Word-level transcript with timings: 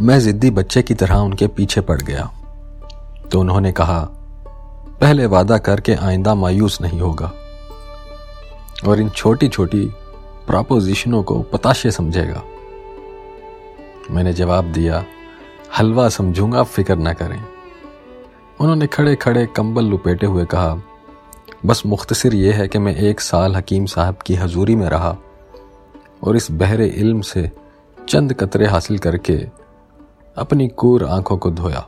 मैं 0.00 0.20
जिद्दी 0.20 0.50
बच्चे 0.50 0.82
की 0.82 0.94
तरह 0.94 1.14
उनके 1.14 1.46
पीछे 1.46 1.80
पड़ 1.80 2.02
गया। 2.02 2.30
तो 3.32 3.40
उन्होंने 3.40 3.72
कहा, 3.72 4.08
पहले 5.00 5.26
वादा 5.26 5.58
करके 5.58 5.94
आइंदा 5.94 6.34
मायूस 6.34 6.80
नहीं 6.80 7.00
होगा। 7.00 7.32
और 8.86 9.00
इन 9.00 9.10
छोटी 9.10 9.48
छोटी 9.48 9.90
प्रापोजिशनों 10.46 11.22
को 11.22 11.42
पताशे 11.42 11.90
समझेगा। 11.90 12.42
मैंने 14.10 14.32
जवाब 14.32 14.64
दिया, 14.64 15.04
हलवा 15.78 16.08
समझूँगा, 16.08 16.62
फ़िक्र 16.62 16.96
ना 16.96 17.12
करें। 17.12 17.44
उन्होंने 18.60 18.86
खड़े 18.86 19.16
खड़े 19.16 19.46
कंबल 19.46 19.84
लुपेटे 19.84 20.26
हुए 20.26 20.44
कहा, 20.44 20.82
बस 21.66 21.82
मुख्तसर 21.86 22.34
यह 22.34 22.56
है 22.56 22.68
कि 22.68 22.78
मैं 22.78 22.96
एक 22.96 23.20
साल 23.20 23.56
हकीम 23.56 23.86
साहब 23.86 24.16
की 24.16 24.34
हजूरी 24.34 24.74
में 24.74 24.88
रहा 24.88 25.16
और 26.24 26.36
इस 26.36 26.50
बहरे 26.50 26.86
इल्म 26.86 27.20
से 27.20 27.50
चंद 28.08 28.34
कतरे 28.34 28.66
हासिल 28.66 28.98
करके 28.98 29.59
अपनी 30.40 30.68
कूर 30.68 31.04
आँखों 31.04 31.36
को 31.36 31.50
धोया। 31.50 31.86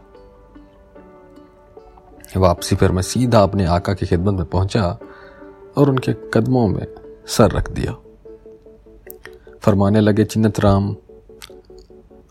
वापसी 2.36 2.76
फिर 2.76 2.92
मैं 2.92 3.02
सीधा 3.02 3.42
अपने 3.42 3.64
आका 3.66 3.94
की 3.94 4.06
खिदमत 4.06 4.34
में 4.34 4.44
पहुँचा 4.44 4.98
और 5.76 5.90
उनके 5.90 6.12
कदमों 6.34 6.66
में 6.68 6.86
सर 7.28 7.50
रख 7.50 7.70
दिया। 7.70 7.94
फरमाने 9.62 10.00
लगे, 10.00 10.24
चिन्नत 10.24 10.60
राम, 10.60 10.94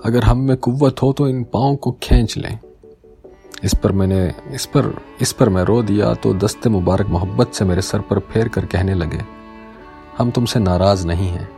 अगर 0.06 0.24
हम 0.24 0.40
में 0.40 0.56
कुव्वत 0.58 1.02
हो 1.02 1.12
तो 1.14 1.28
इन 1.28 1.44
पाँव 1.44 1.76
को 1.76 1.92
खींच 2.04 2.38
लें। 2.38 2.60
इस 3.64 3.76
पर 3.76 3.92
मैंने, 3.92 4.34
इस 4.48 4.66
पर 4.66 4.94
इस 5.22 5.32
पर 5.34 5.50
मैं 5.50 5.64
रो 5.64 5.82
दिया 5.84 6.14
तो 6.14 6.34
दस्ते 6.34 6.70
मुबारक 6.70 7.08
मोहब्बत 7.08 7.54
से 7.54 7.66
मेरे 7.66 7.82
सर 7.82 8.00
पर 8.02 8.20
फेर 8.32 8.48
कर 8.48 8.66
कहने 8.66 8.94
लगे, 8.94 9.22
हम 10.18 10.32
तुमसे 10.32 10.60
नाराज़ 10.60 11.06
नहीं 11.08 11.28
हैं, 11.28 11.50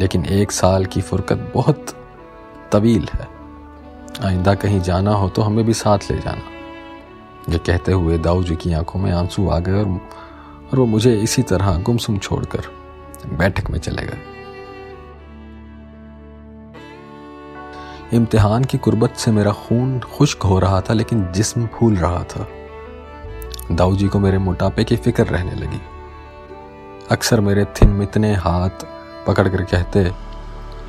लेकिन 0.00 0.24
एक 0.24 0.52
साल 0.52 0.86
की 0.86 1.00
फुरकत 1.00 1.50
बहुत 1.54 1.94
तवील 2.72 3.08
है। 3.12 3.35
आइंदा 4.24 4.54
कहीं 4.54 4.80
जाना 4.80 5.14
हो 5.14 5.28
तो 5.28 5.42
हमें 5.42 5.64
भी 5.64 5.74
साथ 5.74 5.98
ले 6.10 6.18
जाना। 6.18 7.52
ये 7.52 7.58
कहते 7.58 7.92
हुए 7.92 8.18
दाऊ 8.18 8.42
जी 8.42 8.56
की 8.56 8.72
आँखों 8.72 9.00
में 9.00 9.12
आँसू 9.12 9.48
आ 9.48 9.58
गए 9.58 9.72
और, 9.72 10.00
वो 10.74 10.86
मुझे 10.86 11.20
इसी 11.20 11.42
तरह 11.42 11.78
गुमसुम 11.78 12.18
छोड़कर 12.18 12.62
बैठक 13.26 13.70
में 13.70 13.78
चले 13.78 14.02
गए। 14.02 14.18
इम्तिहान 18.12 18.64
की 18.64 18.78
कुर्बत 18.78 19.14
से 19.16 19.30
मेरा 19.30 19.52
खून 19.52 20.00
खुश्क 20.00 20.42
हो 20.42 20.58
रहा 20.58 20.80
था 20.80 20.94
लेकिन 20.94 21.32
जिस्म 21.32 21.66
फूल 21.66 21.96
रहा 21.96 22.22
था। 22.22 22.46
दाऊ 23.72 23.96
जी 23.96 24.08
को 24.08 24.18
मेरे 24.18 24.38
मोटापे 24.38 24.84
की 24.84 24.96
फ़िक्र 24.96 25.26
रहने 25.26 25.54
लगी। 25.54 25.80
अक्सर 27.10 27.40
मेरे 27.40 27.64
थिन 27.64 27.90
मितने 27.90 28.34
हाथ 28.34 28.86
पकड़ 29.26 29.48
कर 29.48 29.62
कहते 29.62 30.12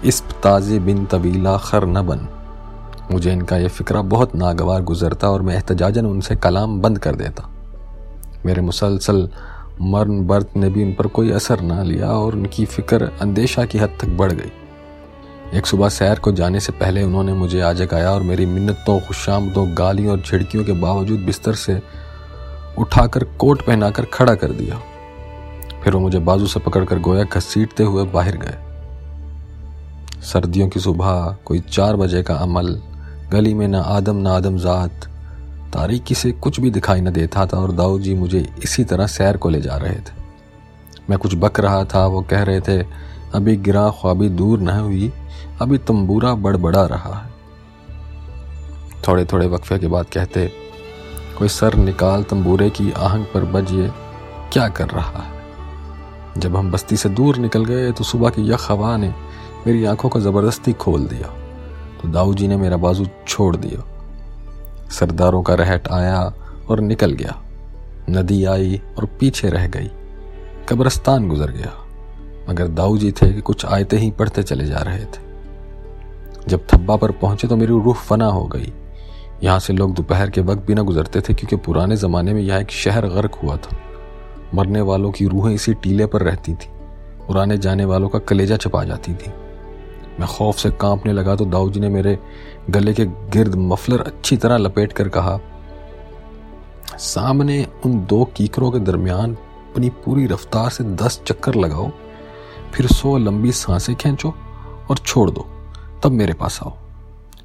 इस 0.04 0.22
ताजे 0.22 0.80
बिन 0.80 1.06
तवीला 1.06 1.58
खर 1.58 1.86
न 1.86 2.08
बन। 2.08 2.37
मुझे 3.12 3.32
इनका 3.34 3.58
यह 3.58 3.68
फिक्रा 3.68 4.02
बहुत 4.02 4.36
नागवार 4.36 4.82
गुजरता 4.82 5.30
और 5.30 5.42
मैं 5.42 5.56
एहतजाजन 5.56 6.06
उनसे 6.06 6.36
कलाम 6.36 6.82
बंद 6.82 7.00
कर 7.00 7.16
देता। 7.16 7.50
मेरे 8.46 8.62
मुसलसल 8.62 9.30
मर्न 9.82 10.28
बर्त 10.28 10.58
ने 10.58 10.70
भी 10.70 10.84
उन 10.84 10.94
पर 10.94 11.08
कोई 11.08 11.32
असर 11.32 11.62
ना 11.62 11.84
लिया 11.84 12.08
और 12.08 12.36
उनकी 12.36 12.66
फ़िक्र 12.66 13.12
अंदेशा 13.22 13.66
की 13.66 13.78
हद 13.78 13.98
तक 14.02 14.08
बढ़ 14.08 14.32
गई। 14.32 14.52
एक 15.58 15.66
सुबह 15.66 15.90
सैर 15.90 16.20
को 16.20 16.32
जाने 16.32 16.60
से 16.60 16.72
पहले 16.72 17.04
उन्होंने 17.04 17.34
मुझे 17.34 17.62
आ 17.62 17.74
जगाया 17.74 18.12
और 18.12 18.24
मेरी 18.24 18.46
मिन्नतों, 18.46 19.00
खुशामदों, 19.00 19.68
गालियों 19.78 20.12
और 20.12 20.22
झिड़कियों 20.22 20.64
के 20.64 20.72
बावजूद 20.72 21.20
बिस्तर 21.20 21.54
से 21.54 21.82
उठाकर 22.78 23.24
कोट 23.24 23.62
पहनाकर 23.62 24.06
खड़ा 24.06 24.36
कर 24.36 24.52
दिया। 24.52 24.82
फिर 25.84 25.94
वो 25.94 26.00
मुझे 26.00 26.20
बाजू 26.20 26.48
से 26.48 26.60
पकड़कर 26.60 27.00
गोया, 27.00 27.24
घसीटते 27.24 27.84
हुए 27.84 28.04
बाहर 28.04 28.38
गए। 28.38 28.58
सर्दियों 30.22 30.68
की 30.70 30.80
सुबह 30.80 31.38
कोई 31.46 31.60
चार 31.60 31.96
बजे 31.96 32.24
का 32.24 32.36
अमल 32.36 32.82
गली 33.32 33.54
में 33.54 33.68
ना 33.68 33.82
आदम 33.82 34.16
ना 34.16 34.32
आदम 34.32 34.58
ज़ात। 34.58 35.06
तारीकी 35.74 36.16
से 36.16 36.32
कुछ 36.32 36.60
भी 36.60 36.70
दिखाई 36.72 37.02
न 37.02 37.12
देता 37.12 37.46
था 37.46 37.58
और 37.58 37.72
दाऊ 37.72 38.00
जी 38.00 38.14
मुझे 38.16 38.46
इसी 38.64 38.84
तरह 38.84 39.08
सैर 39.08 39.38
को 39.38 39.50
ले 39.50 39.62
जा 39.62 39.76
रहे 39.76 39.96
थे। 39.96 40.16
मैं 41.10 41.20
कुछ 41.20 41.36
बक 41.36 41.60
रहा 41.60 41.84
था, 41.86 42.06
वो 42.06 42.22
कह 42.22 42.44
रहे 42.44 42.62
थे, 42.62 42.78
अभी 43.36 43.56
गिरा 43.58 43.90
ख्वाबी 43.92 44.30
दूर 44.30 44.60
न 44.60 44.70
हुई, 44.70 45.12
अभी 45.62 45.78
तंबूरा 45.78 46.34
बड़बड़ा 46.36 46.86
रहा 46.86 47.14
है। 47.14 47.30
थोड़े 49.08 49.26
थोड़े 49.26 49.48
वक्फे 49.48 49.78
के 49.80 49.88
बाद 49.88 50.06
कहते, 50.06 50.52
कोई 51.38 51.48
सर 51.48 51.76
निकाल 51.76 52.24
तंबूरे 52.24 52.70
की 52.70 52.92
आहंग 52.92 53.26
पर 53.26 53.46
बजिए, 53.46 53.90
क्या 54.54 54.68
कर 54.68 54.90
रहा 54.90 55.24
है? 55.24 55.36
जब 56.38 56.56
हम 56.56 56.72
बस्ती 56.72 56.98
से 56.98 57.10
दूर 57.10 57.38
निकल 57.38 57.66
गए 57.66 57.92
तो 57.92 58.04
सुबह 58.04 58.30
की 58.30 58.50
यख 58.52 58.72
हवा 58.72 58.96
ने 58.98 59.14
मेरी 59.68 59.86
आँखों 59.86 60.10
को 60.10 60.20
ज़बरदस्ती 60.20 60.74
खोल 60.74 61.06
दिया। 61.06 61.34
दाऊ 62.12 62.34
जी 62.34 62.48
ने 62.48 62.58
मेरा 62.58 62.78
बाजू 62.78 63.06
छोड़ 63.28 63.56
दिया। 63.56 63.86
सरदारों 64.90 65.44
का 65.44 65.54
रहट 65.54 65.88
आया 65.88 66.34
और 66.70 66.80
निकल 66.80 67.12
गया। 67.12 67.44
नदी 68.10 68.46
आई 68.46 68.82
और 68.98 69.06
पीछे 69.06 69.50
रह 69.50 69.68
गई। 69.68 69.92
कब्रस्तान 70.70 71.30
गुजर 71.30 71.52
गया। 71.52 71.74
मगर 72.50 72.68
दाऊ 72.68 72.98
जी 72.98 73.12
थे 73.12 73.34
कि 73.34 73.42
कुछ 73.42 73.66
आयते 73.66 73.98
ही 73.98 74.12
पढ़ते 74.12 74.44
चले 74.44 74.66
जा 74.66 74.78
रहे 74.78 75.06
थे। 75.06 75.28
जब 76.48 76.68
थब्बा 76.74 76.96
पर 76.96 77.12
पहुँचे 77.12 77.48
तो 77.48 77.56
मेरी 77.56 77.72
रूह 77.72 77.96
फना 77.96 78.26
हो 78.26 78.46
गई। 78.46 78.74
यहाँ 79.44 79.60
से 79.60 79.74
लोग 79.74 79.94
दोपहर 79.94 80.30
के 80.30 80.42
वक्त 80.42 80.68
भी 80.68 80.74
ना 80.74 80.82
गुजरते 80.82 81.22
थे 81.22 81.34
क्योंकि 81.34 81.56
पुराने 81.56 81.96
ज़माने 81.96 82.34
में 82.34 82.42
यह 82.42 82.56
एक 82.56 82.72
शहर 82.72 83.08
गर्क 83.08 83.36
हुआ 83.36 83.58
था। 83.58 83.78
मरने 84.56 84.82
वालों 84.82 85.12
की 85.12 85.28
रूहें 85.28 85.56
इसी 85.56 85.74
टीले 85.74 86.06
पर 86.06 86.22
रहती 86.22 86.54
थी। 86.54 86.68
पुराने 87.28 87.58
जाने 87.58 87.86
वालों 87.86 88.10
का 88.10 88.20
कलेजा 88.20 88.58
छपा 88.58 88.84
जाती 88.84 89.14
थी। 89.14 89.32
मैं 90.20 90.28
खौफ 90.28 90.58
से 90.58 90.70
कांपने 90.72 91.14
लगा 91.14 91.36
तो 91.36 91.46
दाऊ 91.46 91.70
जी 91.70 91.80
ने 91.80 91.90
मेरे 91.90 92.18
गले 92.70 92.94
के 92.94 93.06
गिर्द 93.06 93.56
मफलर 93.56 94.02
अच्छी 94.02 94.38
तरह 94.38 94.58
लपेट 94.58 94.94
कर 94.94 95.10
कहा, 95.10 95.40
सामने 96.98 97.66
उन 97.86 98.00
दो 98.06 98.24
कीकरों 98.38 98.72
के 98.72 98.80
दरमियान 98.82 99.34
अपनी 99.34 99.90
पूरी 100.06 100.26
रफ्तार 100.28 100.70
से 100.70 100.84
दस 100.96 101.22
चक्कर 101.28 101.56
लगाओ, 101.56 101.90
फिर 102.74 102.88
सौ 102.88 103.18
लंबी 103.18 103.52
साँसें 103.52 103.96
खींचो 103.96 104.34
और 104.90 104.98
छोड़ 104.98 105.30
दो, 105.32 105.48
तब 106.04 106.12
मेरे 106.12 106.34
पास 106.34 106.60
आओ। 106.64 106.74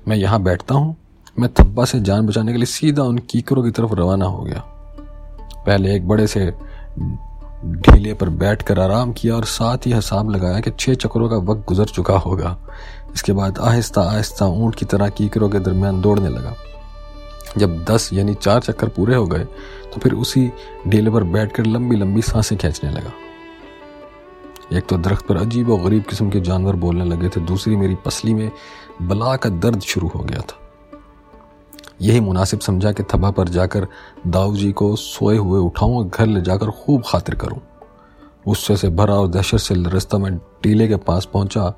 मैं 0.08 0.16
यहाँ 0.16 0.42
बैठता 0.42 0.74
हूँ, 0.74 0.96
मैं 1.36 1.48
थब्बा 1.60 1.84
से 1.84 2.00
जान 2.00 2.26
बचाने 2.26 2.52
के 2.52 2.58
लिए 2.58 2.66
सीधा 2.66 3.02
उन 3.02 3.18
कीकरों 3.30 3.62
की 3.62 3.70
तरफ़ 3.70 3.92
रवाना 3.94 4.26
हो 4.26 4.42
गया। 4.42 4.62
पहले 5.66 5.94
एक 5.96 6.08
बड़े 6.08 6.26
से 6.26 6.50
ढीले 7.62 8.12
पर 8.14 8.28
बैठकर 8.28 8.78
आराम 8.80 9.12
किया 9.12 9.34
और 9.34 9.44
साथ 9.44 9.86
ही 9.86 9.92
हिसाब 9.92 10.30
लगाया 10.30 10.60
कि 10.60 10.70
छह 10.70 10.94
चक्रों 10.94 11.28
का 11.28 11.36
वक्त 11.50 11.64
गुजर 11.68 11.84
चुका 11.86 12.14
होगा। 12.18 12.56
इसके 13.14 13.32
बाद 13.32 13.58
आहिस्ता 13.60 14.02
आहिस्ता 14.02 14.46
ऊँट 14.46 14.74
की 14.74 14.84
तरह 14.84 15.08
कीकरों 15.08 15.48
के 15.48 15.58
दरमियान 15.60 16.00
दौड़ने 16.00 16.28
लगा। 16.28 16.54
जब 17.58 17.84
दस 17.84 18.08
यानी 18.12 18.34
चार 18.34 18.60
चक्कर 18.60 18.88
पूरे 18.88 19.14
हो 19.14 19.26
गए 19.26 19.44
तो 19.84 20.00
फिर 20.00 20.12
उसी 20.14 20.50
ढीले 20.88 21.10
पर 21.10 21.24
बैठकर 21.24 21.66
लंबी 21.66 21.96
लंबी 21.96 22.22
साँसें 22.22 22.56
खींचने 22.58 22.90
लगा। 22.90 23.12
एक 24.72 24.86
तो 24.86 24.96
दरख्त 24.98 25.26
पर 25.26 25.36
अजीब 25.36 25.70
और 25.70 25.80
गरीब 25.80 26.02
किस्म 26.02 26.30
के 26.30 26.40
जानवर 26.40 26.76
बोलने 26.76 27.04
लगे 27.04 27.28
थे, 27.28 27.40
दूसरी 27.40 27.76
मेरी 27.76 27.94
पसली 28.04 28.34
में 28.34 28.50
बला 29.02 29.36
का 29.36 29.50
दर्द 29.50 29.80
शुरू 29.82 30.08
हो 30.08 30.20
गया 30.20 30.40
था। 30.40 30.58
यही 32.02 32.20
मुनासिब 32.20 32.60
समझा 32.60 32.92
कि 32.92 33.02
थबा 33.02 33.30
पर 33.30 33.48
जाकर 33.48 33.86
दाऊ 34.26 34.54
जी 34.56 34.72
को 34.72 34.96
सोए 34.96 35.36
हुए 35.36 35.60
उठाऊं 35.60 35.98
और 35.98 36.08
घर 36.08 36.26
ले 36.26 36.40
जाकर 36.40 36.70
खूब 36.70 37.02
खातिर 37.06 37.34
करूँ। 37.34 37.60
गुस्से 38.46 38.76
से 38.76 38.88
भरा 38.88 39.14
और 39.14 39.28
दहशत 39.28 39.58
से 39.58 39.74
रास्ता 39.74 40.18
में 40.18 40.36
टीले 40.62 40.88
के 40.88 40.96
पास 40.96 41.28
पहुँचा। 41.32 41.72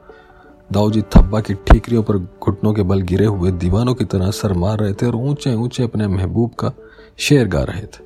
दाऊ 0.72 0.90
जी 0.90 1.02
थब्बा 1.16 1.40
की 1.40 1.54
ठीकरियों 1.54 2.02
पर 2.02 2.18
घुटनों 2.18 2.72
के 2.72 2.82
बल 2.82 3.00
गिरे 3.00 3.26
हुए 3.26 3.50
दीवानों 3.50 3.94
की 3.94 4.04
तरह 4.04 4.30
सर 4.30 4.52
मार 4.52 4.78
रहे 4.78 4.92
थे 4.92 5.06
और 5.06 5.16
ऊँचे 5.16 5.54
ऊँचे 5.54 5.82
अपने 5.82 6.06
महबूब 6.06 6.54
का 6.54 6.72
शेर 7.18 7.48
गा 7.48 7.62
रहे 7.62 7.82
थे। 7.82 8.02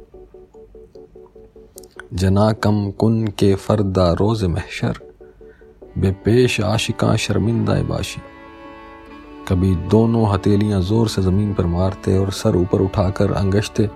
जना 2.14 2.52
कम 2.52 2.90
कुन 2.90 3.26
के 3.26 3.54
फरदा 3.54 4.12
रोज 4.12 4.44
महशर, 4.44 4.98
बेपेश 5.98 6.60
आशिका 6.60 7.16
शर्मिंदा 7.16 7.82
बाशी। 7.82 8.20
कभी 9.48 9.74
दोनों 9.74 10.34
हथेलियाँ 10.34 10.80
ज़ोर 10.80 11.08
से 11.08 11.22
ज़मीन 11.22 11.54
पर 11.54 11.66
मारते 11.66 12.18
और 12.18 12.30
सर 12.30 12.56
ऊपर 12.56 12.80
उठाकर 12.80 13.32
अंगश्ते 13.32 13.90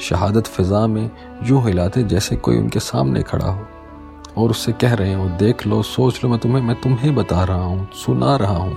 शहादत 0.00 0.46
फिजा 0.46 0.86
में 0.86 1.10
यूँ 1.44 1.66
हिलाते 1.66 2.02
जैसे 2.02 2.36
कोई 2.36 2.56
उनके 2.56 2.80
सामने 2.80 3.22
खड़ा 3.22 3.46
हो। 3.46 3.66
और 4.36 4.50
उससे 4.50 4.72
कह 4.72 4.94
रहे 4.94 5.14
हो 5.14 5.28
देख 5.28 5.66
लो, 5.66 5.82
सोच 5.82 6.24
लो 6.24 6.30
मैं 6.30 6.38
तुम्हें 6.38 6.62
मैं 6.62 6.80
तुम्हें 6.80 7.14
बता 7.14 7.44
रहा 7.44 7.64
हूँ, 7.64 7.90
सुना 7.94 8.36
रहा 8.36 8.56
हूँ। 8.56 8.76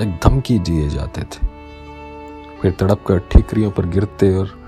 एक 0.00 0.18
धमकी 0.24 0.58
दिए 0.58 0.88
जाते 0.88 1.20
थे। 1.20 1.46
फिर 2.60 2.72
तड़प 2.72 3.04
कर 3.06 3.18
ठीकरियों 3.18 3.70
पर 3.70 3.86
गिरते 3.86 4.34
और 4.34 4.58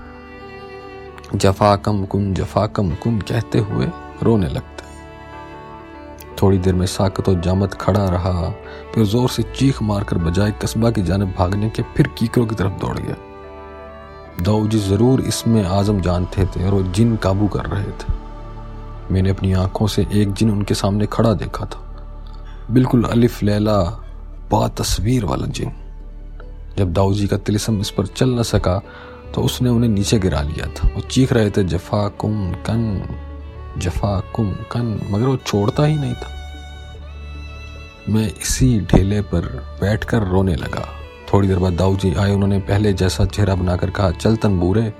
जफा 1.35 1.75
कम 1.75 2.05
कुन 2.05 2.33
जफा 2.33 2.67
कम 2.67 2.89
कहते 3.05 3.59
हुए 3.59 3.87
रोने 4.23 4.47
लगते 4.47 4.70
थोड़ी 6.41 6.57
देर 6.57 6.73
में 6.73 6.85
साकत 6.87 7.29
और 7.29 7.39
जामत 7.41 7.73
खड़ा 7.81 8.05
रहा, 8.07 8.49
फिर 8.93 9.05
ज़ोर 9.05 9.29
से 9.29 9.43
चीख 9.55 9.81
मारकर 9.83 10.17
बजाय 10.19 10.51
कस्बा 10.61 10.91
की 10.91 11.01
जानब 11.03 11.33
भागने 11.37 11.69
के 11.69 11.83
फिर 11.95 12.07
कीकरों 12.17 12.45
की 12.45 12.55
तरफ़ 12.55 12.79
दौड़ 12.81 12.97
गया। 12.99 13.15
दाऊ 14.41 14.67
जी 14.67 14.79
ज़रूर 14.79 15.21
इसमें 15.23 15.63
आज़म 15.63 16.01
जानते 16.01 16.45
थे 16.45 16.65
और 16.65 16.73
वो 16.73 16.81
जिन 16.91 17.15
काबू 17.17 17.47
कर 17.47 17.65
रहे 17.65 17.91
थे। 17.93 18.19
मैंने 19.11 19.29
अपनी 19.29 19.53
आँखों 19.55 19.87
से 19.87 20.05
एक 20.13 20.33
जिन 20.33 20.51
उनके 20.51 20.73
सामने 20.73 21.05
खड़ा 21.07 21.33
देखा 21.35 21.65
था। 21.65 21.87
बिल्कुल 22.71 23.03
अलिफ 23.05 23.41
लैला 23.43 23.77
बा 24.51 24.67
तस्वीर 24.77 25.25
वाला 25.25 25.47
जिन। 25.49 25.71
जब 26.77 26.93
दाऊ 26.93 27.13
जी 27.13 27.27
का 27.27 27.37
तिलसम 27.37 27.79
इस 27.81 27.89
पर 27.89 28.07
चल 28.07 28.39
न 28.39 28.43
सका 28.45 28.81
तो 29.35 29.41
उसने 29.41 29.69
उन्हें 29.69 29.89
नीचे 29.89 30.19
गिरा 30.19 30.41
लिया 30.41 30.65
था 30.67 30.87
वो 30.95 31.01
चीख 31.01 31.33
रहे 31.33 31.49
थे 31.49 31.63
जफा 31.65 32.07
कुम 32.19 32.51
कन। 32.67 32.81
जफा 33.77 34.19
कुम 34.19 34.51
कन 34.51 35.07
मगर 35.11 35.25
वो 35.25 35.37
छोड़ता 35.37 35.83
ही 35.83 35.95
नहीं 35.95 36.13
था। 36.13 36.37
मैं 38.09 38.27
इसी 38.27 38.79
ढेले 38.79 39.21
पर 39.21 39.41
बैठकर 39.81 40.23
रोने 40.23 40.55
लगा। 40.55 40.87
थोड़ी 41.33 41.47
देर 41.47 41.59
बाद 41.59 41.73
दाऊ 41.73 41.97
जी 41.97 42.13
आए, 42.13 42.33
उन्होंने 42.33 42.59
पहले 42.59 42.93
जैसा 42.93 43.25
चेहरा 43.25 43.55
बनाकर 43.55 43.89
कहा, 43.89 44.11
चल 44.11 44.35
तन 44.35 44.59
बूरे 44.59 44.93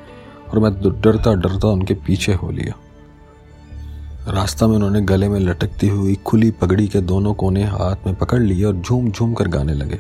और 0.52 0.60
मैं 0.60 1.02
डरता 1.02 1.34
डरता 1.34 1.68
उनके 1.68 1.94
पीछे 1.94 2.34
हो 2.34 2.52
लिया। 2.52 2.74
रास्ता 4.32 4.68
में 4.68 4.76
उन्होंने 4.76 5.02
गले 5.02 5.30
में 5.30 5.40
लटकती 5.40 5.88
हुई 5.88 6.16
खुली 6.16 6.52
पगड़ी 6.52 6.88
के 6.88 7.02
दोनों 7.02 7.34
कोने 7.34 7.64
हाथ 7.64 7.96
में 8.06 8.16
पकड़ 8.16 8.40
लिए 8.40 8.64
और 8.64 8.76
झूम 8.76 9.12
झूम 9.12 9.34
कर 9.34 9.48
गाने 9.48 9.74
लगे। 9.74 10.00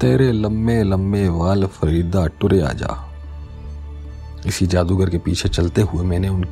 तेरे 0.00 0.32
लम्बे 0.32 0.82
लम्बे 0.82 1.28
वाल 1.28 1.66
फरीदा, 1.66 2.26
टुरे 2.26 2.60
आ 2.60 2.72
जा। 2.72 3.09
इसी 4.46 4.66
जादूगर 4.66 5.10
के 5.10 5.18
पीछे 5.18 5.48
चलते 5.48 5.82
हुए 5.82 6.04
मैंने 6.04 6.28
उन, 6.28 6.46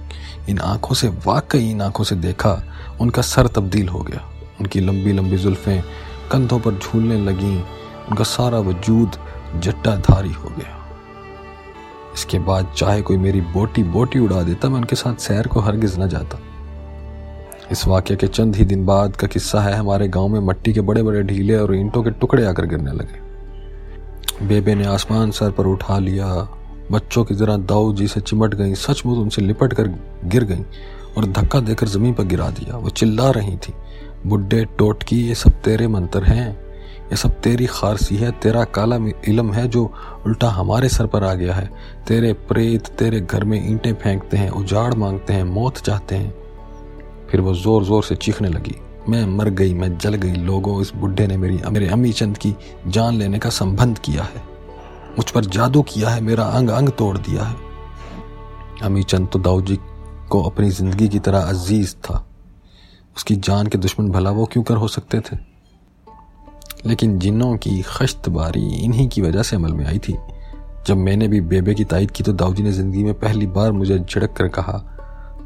इन 0.48 0.58
आँखों 0.58 0.94
से, 0.94 1.08
वाकई 1.08 1.70
इन 1.70 1.82
आँखों 1.82 2.04
से 2.04 2.16
देखा, 2.16 2.62
उनका 3.00 3.22
सर 3.22 3.46
तब्दील 3.46 3.88
हो 3.88 4.00
गया। 4.00 4.30
उनकी 4.60 4.80
लंबी 4.80 5.12
लंबी 5.12 5.36
जुल्फें 5.36 5.82
कंधों 6.32 6.60
पर 6.60 6.74
झूलने 6.74 7.18
लगीं, 7.18 7.62
उनका 8.10 8.24
सारा 8.24 8.58
वजूद 8.58 9.10
जट्टाधारी 9.56 10.32
हो 10.32 10.48
गया। 10.48 10.76
इसके 12.14 12.38
बाद 12.38 12.72
चाहे 12.76 13.02
कोई 13.02 13.16
मेरी 13.16 13.40
बोटी 13.40 13.82
बोटी 13.82 14.18
उड़ा 14.18 14.42
देता, 14.42 14.68
मैं 14.68 14.76
उनके 14.76 14.96
साथ 14.96 15.14
सैर 15.14 15.46
को 15.46 15.60
हरगिज 15.60 15.98
न 15.98 16.08
जाता। 16.08 16.38
इस 17.72 17.86
वाक्य 17.86 18.16
के 18.16 18.26
चंद 18.26 18.56
ही 18.56 18.64
दिन 18.64 18.86
बाद 18.86 19.16
का 19.16 19.26
किस्सा 19.26 19.60
है, 19.60 19.74
हमारे 19.74 20.08
गाँव 20.08 20.28
में 20.28 20.40
मट्टी 20.40 20.72
के 20.72 20.80
बड़े 20.80 21.02
बड़े 21.02 21.22
ढीले 21.22 21.56
और 21.56 21.74
ईंटों 21.74 22.02
के 22.02 22.10
टुकड़े 22.10 22.46
आकर 22.46 22.66
गिरने 22.66 22.92
लगे। 22.92 23.28
बेबे 24.46 24.74
ने 24.74 24.84
आसमान 24.84 25.30
सर 25.30 25.50
पर 25.50 25.66
उठा 25.66 25.98
लिया 25.98 26.57
बच्चों 26.92 27.24
की 27.24 27.34
तरह 27.34 27.56
दाऊ 27.58 27.92
जी 27.92 28.06
से 28.08 28.20
चिमट 28.20 28.54
गई, 28.54 28.74
सचमुच 28.76 29.18
उनसे 29.18 29.42
लिपट 29.42 29.72
कर 29.74 29.88
गिर 30.24 30.44
गई 30.44 30.64
और 31.16 31.26
धक्का 31.26 31.60
देकर 31.60 31.88
ज़मीन 31.88 32.14
पर 32.14 32.24
गिरा 32.24 32.48
दिया। 32.50 32.76
वो 32.76 32.90
चिल्ला 32.90 33.30
रही 33.30 33.56
थी, 33.56 33.72
बुढ़े 34.26 34.64
टोटकी, 34.78 35.16
ये 35.18 35.34
सब 35.34 35.60
तेरे 35.62 35.88
मंत्र 35.88 36.22
हैं, 36.24 36.48
ये 37.10 37.16
सब 37.16 37.40
तेरी 37.40 37.66
खारसी 37.66 38.16
है, 38.16 38.30
तेरा 38.32 38.64
काला 38.64 38.96
इलम 39.28 39.52
है 39.52 39.66
जो 39.68 39.84
उल्टा 40.26 40.48
हमारे 40.50 40.88
सर 40.88 41.06
पर 41.06 41.24
आ 41.24 41.32
गया 41.34 41.54
है। 41.54 41.70
तेरे 42.08 42.32
प्रेत, 42.48 42.86
तेरे 42.88 43.20
घर 43.20 43.44
में 43.44 43.58
ईंटें 43.60 43.92
फेंकते 43.94 44.36
हैं, 44.36 44.50
उजाड़ 44.52 44.94
मांगते 44.94 45.32
हैं, 45.32 45.44
मौत 45.44 45.78
चाहते 45.78 46.14
हैं। 46.14 46.34
फिर 47.30 47.40
वो 47.40 47.54
ज़ोर 47.54 47.84
ज़ोर 47.84 48.04
से 48.04 48.16
चीखने 48.16 48.48
लगी, 48.48 48.74
मैं 49.08 49.24
मर 49.28 49.48
गई, 49.50 49.74
मैं 49.74 49.96
जल 49.98 50.14
गई, 50.14 50.34
लोगों, 50.34 50.80
इस 50.82 50.92
बुढ़े 50.96 51.26
ने 51.26 51.36
मेरी 51.36 51.60
मेरे 51.70 51.88
अम्मी 51.88 52.12
चंद 52.12 52.38
की 52.38 52.54
जान 52.86 53.18
लेने 53.18 53.38
का 53.38 53.50
संबंध 53.50 53.98
किया 53.98 54.22
है। 54.24 54.47
मुझ 55.18 55.30
पर 55.30 55.44
जादू 55.44 55.82
किया 55.82 56.08
है, 56.08 56.20
मेरा 56.20 56.44
अंग 56.44 56.68
अंग 56.68 56.88
तोड़ 56.88 57.18
दिया 57.18 57.42
है। 57.42 57.56
अमी 58.82 59.02
चंद 59.02 59.28
तो 59.28 59.38
दाऊ 59.38 59.62
जी 59.62 59.78
को 60.30 60.42
अपनी 60.42 60.70
ज़िंदगी 60.70 61.08
की 61.08 61.18
तरह 61.18 61.38
अज़ीज़ 61.38 61.94
था। 61.94 62.26
उसकी 63.16 63.36
जान 63.36 63.66
के 63.66 63.78
दुश्मन 63.78 64.10
भला 64.10 64.30
वो 64.30 64.44
क्यों 64.44 64.62
कर 64.64 64.74
हो 64.74 64.88
सकते 64.88 65.20
थे? 65.20 65.36
लेकिन 66.86 67.18
जिन्नों 67.18 67.56
की 67.56 67.82
खश्तबारी 67.82 68.76
इन्हीं 68.76 69.08
की 69.08 69.22
वजह 69.22 69.42
से 69.42 69.56
अमल 69.56 69.72
में 69.72 69.86
आई 69.86 69.98
थी। 69.98 70.16
जब 70.86 70.96
मैंने 70.96 71.28
भी 71.28 71.40
बेबे 71.40 71.74
की 71.74 71.84
तायद 71.84 72.10
की 72.10 72.22
तो 72.22 72.32
दाऊजी 72.32 72.62
ने 72.62 72.72
ज़िंदगी 72.72 73.04
में 73.04 73.14
पहली 73.14 73.46
बार 73.46 73.72
मुझे 73.72 73.98
झिड़क 73.98 74.32
कर 74.32 74.48
कहा, 74.48 74.78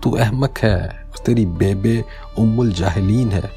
तू 0.02 0.10
अहमक 0.10 0.58
है 0.58 1.06
तेरी 1.26 1.46
बेबे 1.46 2.04
उम्मुल 2.38 2.72
जाहलीन 2.72 3.28
है। 3.28 3.50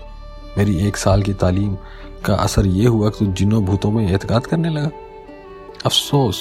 मेरी 0.57 0.88
एक 0.88 0.97
साल 0.97 1.23
की 1.23 1.33
तालीम 1.33 1.77
का 2.25 2.35
असर 2.35 2.65
यह 2.65 2.89
हुआ 2.89 3.09
कि 3.09 3.25
तू 3.25 3.31
जिनों 3.31 3.65
भूतों 3.65 3.91
में 3.91 4.07
एतकाद 4.12 4.45
करने 4.45 4.69
लगा। 4.69 4.89
अफसोस 5.86 6.40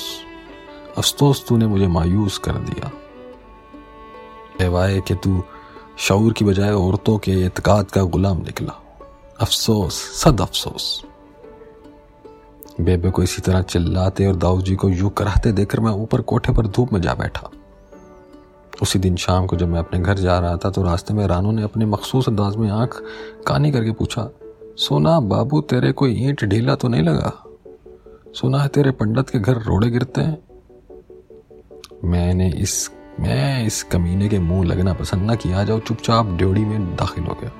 अफसोस 0.98 1.44
तूने 1.48 1.66
मुझे 1.66 1.86
मायूस 1.86 2.38
कर 2.38 2.52
दिया। 2.52 2.90
एवाए 4.60 5.00
कि 5.00 5.14
तू 5.14 5.42
शऊर 5.98 6.32
की 6.32 6.44
बजाय 6.44 6.72
औरतों 6.72 7.18
के 7.18 7.32
एतकाद 7.32 7.90
का 7.90 8.02
गुलाम 8.02 8.38
निकला। 8.38 8.72
अफसोस, 9.40 9.94
सद 9.94 10.40
अफसोस। 10.40 11.04
बेबे 12.80 13.10
को 13.10 13.22
इसी 13.22 13.42
तरह 13.42 13.62
चिल्लाते 13.62 14.26
और 14.26 14.36
दाऊ 14.36 14.62
जी 14.62 14.76
को 14.76 14.88
यूँ 14.88 15.10
कराहते 15.10 15.52
देखकर 15.52 15.80
मैं 15.80 15.92
ऊपर 15.92 16.20
कोठे 16.20 16.52
पर 16.52 16.66
धूप 16.66 16.92
में 16.92 17.00
जा 17.00 17.14
बैठा। 17.14 17.50
उसी 18.82 18.98
दिन 18.98 19.16
शाम 19.16 19.46
को 19.46 19.56
जब 19.56 19.68
मैं 19.68 19.78
अपने 19.78 20.00
घर 20.00 20.18
जा 20.18 20.38
रहा 20.38 20.56
था 20.56 20.70
तो 20.70 20.82
रास्ते 20.82 21.14
में 21.14 21.26
रानू 21.26 21.52
ने 21.52 21.62
अपने 21.62 21.86
मखसूस 21.86 22.28
अंदाज 22.28 22.56
में 22.56 22.70
आँख 22.70 23.02
कानी 23.46 23.72
करके 23.72 23.92
पूछा, 23.92 24.30
सोना, 24.76 25.20
बाबू, 25.20 25.60
तेरे 25.60 25.92
कोई 25.92 26.24
ईंट 26.24 26.44
ढीला 26.44 26.74
तो 26.74 26.88
नहीं 26.88 27.02
लगा? 27.02 27.32
सुना 28.34 28.58
है 28.58 28.68
तेरे 28.68 28.90
पंडित 28.90 29.30
के 29.30 29.38
घर 29.38 29.54
रोड़े 29.54 29.90
गिरते 29.90 30.20
हैं? 30.20 30.38
मैंने 32.04 32.50
इस 32.50 32.90
मैं 33.20 33.66
इस 33.66 33.82
कमीने 33.82 34.28
के 34.28 34.38
मुँह 34.38 34.64
लगना 34.64 34.94
पसंद 34.94 35.22
ना 35.22 35.34
किया। 35.34 35.64
जाओ 35.64 35.78
चुपचाप 35.80 36.26
ड्योड़ी 36.26 36.64
में 36.64 36.96
दाखिल 36.96 37.24
हो 37.24 37.34
गया। 37.34 37.50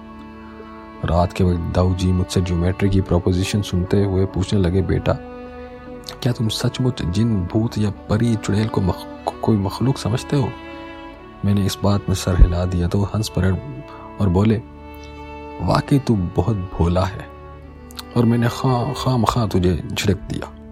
रात 1.05 1.33
के 1.33 1.45
वक्त 1.45 1.75
दाऊ 1.75 1.95
जी 1.95 2.13
मुझसे 2.13 2.41
ज्योमेट्री 2.41 2.91
की 2.91 3.01
प्रोपोजिशन 3.01 3.63
सुनते 3.63 4.05
हुए 4.05 4.25
पूछने 4.25 4.61
लगे 4.61 4.83
बेटा 4.83 5.13
क्या 6.23 6.33
तुम 6.33 6.49
सचमुच 6.49 7.03
जिन 7.03 7.45
भूत 7.45 7.79
या 7.79 7.91
परी 7.91 8.37
चुड़ैल 8.37 8.69
को 8.69 8.81
मख, 8.81 8.97
कोई 9.43 9.57
मखलूक 9.57 9.99
समझते 9.99 10.37
हो? 10.37 10.49
मैंने 11.45 11.67
इस 11.67 11.79
बात 11.85 12.09
में 12.09 12.17
सर 12.17 12.43
हिला 12.43 12.65
दिया 12.65 12.89
तो 12.89 13.03
हंस 13.03 13.29
पड़े 13.29 13.51
और 14.21 14.29
बोले 14.29 14.57
वाकई 15.61 15.99
तू 15.99 16.17
बहुत 16.17 16.57
भोला 16.57 17.05
है। 17.05 17.35
और 18.17 18.25
मैंने 18.25 18.49
खा 18.49 19.25
खा 19.25 19.47
तुझे 19.47 19.83
झिड़क 19.93 20.17
दिया। 20.17 20.64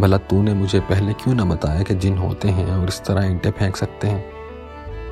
भला 0.00 0.16
तूने 0.20 0.54
मुझे 0.54 0.80
पहले 0.80 1.12
क्यों 1.12 1.34
ना 1.34 1.44
बताया 1.44 1.82
कि 1.82 1.94
जिन 1.94 2.16
होते 2.18 2.48
हैं 2.48 2.66
और 2.72 2.88
इस 2.88 3.00
तरह 3.04 3.26
ईंटें 3.26 3.50
फेंक 3.50 3.76
सकते 3.76 4.08
हैं? 4.08 4.24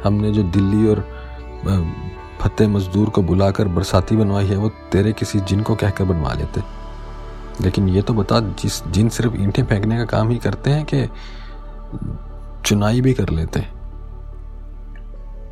हमने 0.04 0.30
जो 0.32 0.42
दिल्ली 0.42 0.86
और 0.88 1.00
फतेह 2.40 2.68
मजदूर 2.68 3.10
को 3.10 3.22
बुलाकर 3.22 3.68
बरसाती 3.68 4.16
बनवाई 4.16 4.46
है, 4.46 4.56
वो 4.56 4.68
तेरे 4.92 5.12
किसी 5.12 5.40
जिन 5.40 5.60
को 5.62 5.74
कहकर 5.74 6.04
बनवा 6.04 6.32
लेते। 6.32 6.62
लेकिन 7.60 7.88
ये 7.88 8.02
तो 8.02 8.14
बता, 8.14 8.40
जिस 8.40 8.82
जिन 8.86 9.08
सिर्फ़ 9.08 9.36
ईंटें 9.36 9.64
फेंकने 9.64 9.96
का 9.98 10.04
काम 10.04 10.30
ही 10.30 10.38
करते 10.38 10.70
हैं 10.70 10.84
कि 10.84 11.08
चुनाई 12.66 13.00
भी 13.00 13.12
कर 13.12 13.28
लेते 13.28 13.64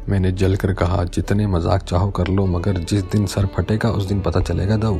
मैंने 0.08 0.30
जल 0.32 0.56
कर 0.56 0.72
कहा, 0.74 1.04
जितने 1.04 1.46
मज़ाक 1.46 1.82
चाहो 1.82 2.10
कर 2.10 2.28
लो, 2.28 2.46
मगर 2.46 2.78
जिस 2.80 3.02
दिन 3.02 3.26
सर 3.26 3.46
फटेगा, 3.46 3.90
उस 3.90 4.04
दिन 4.04 4.20
पता 4.20 4.40
चलेगा 4.40 4.76
दाऊ। 4.76 4.98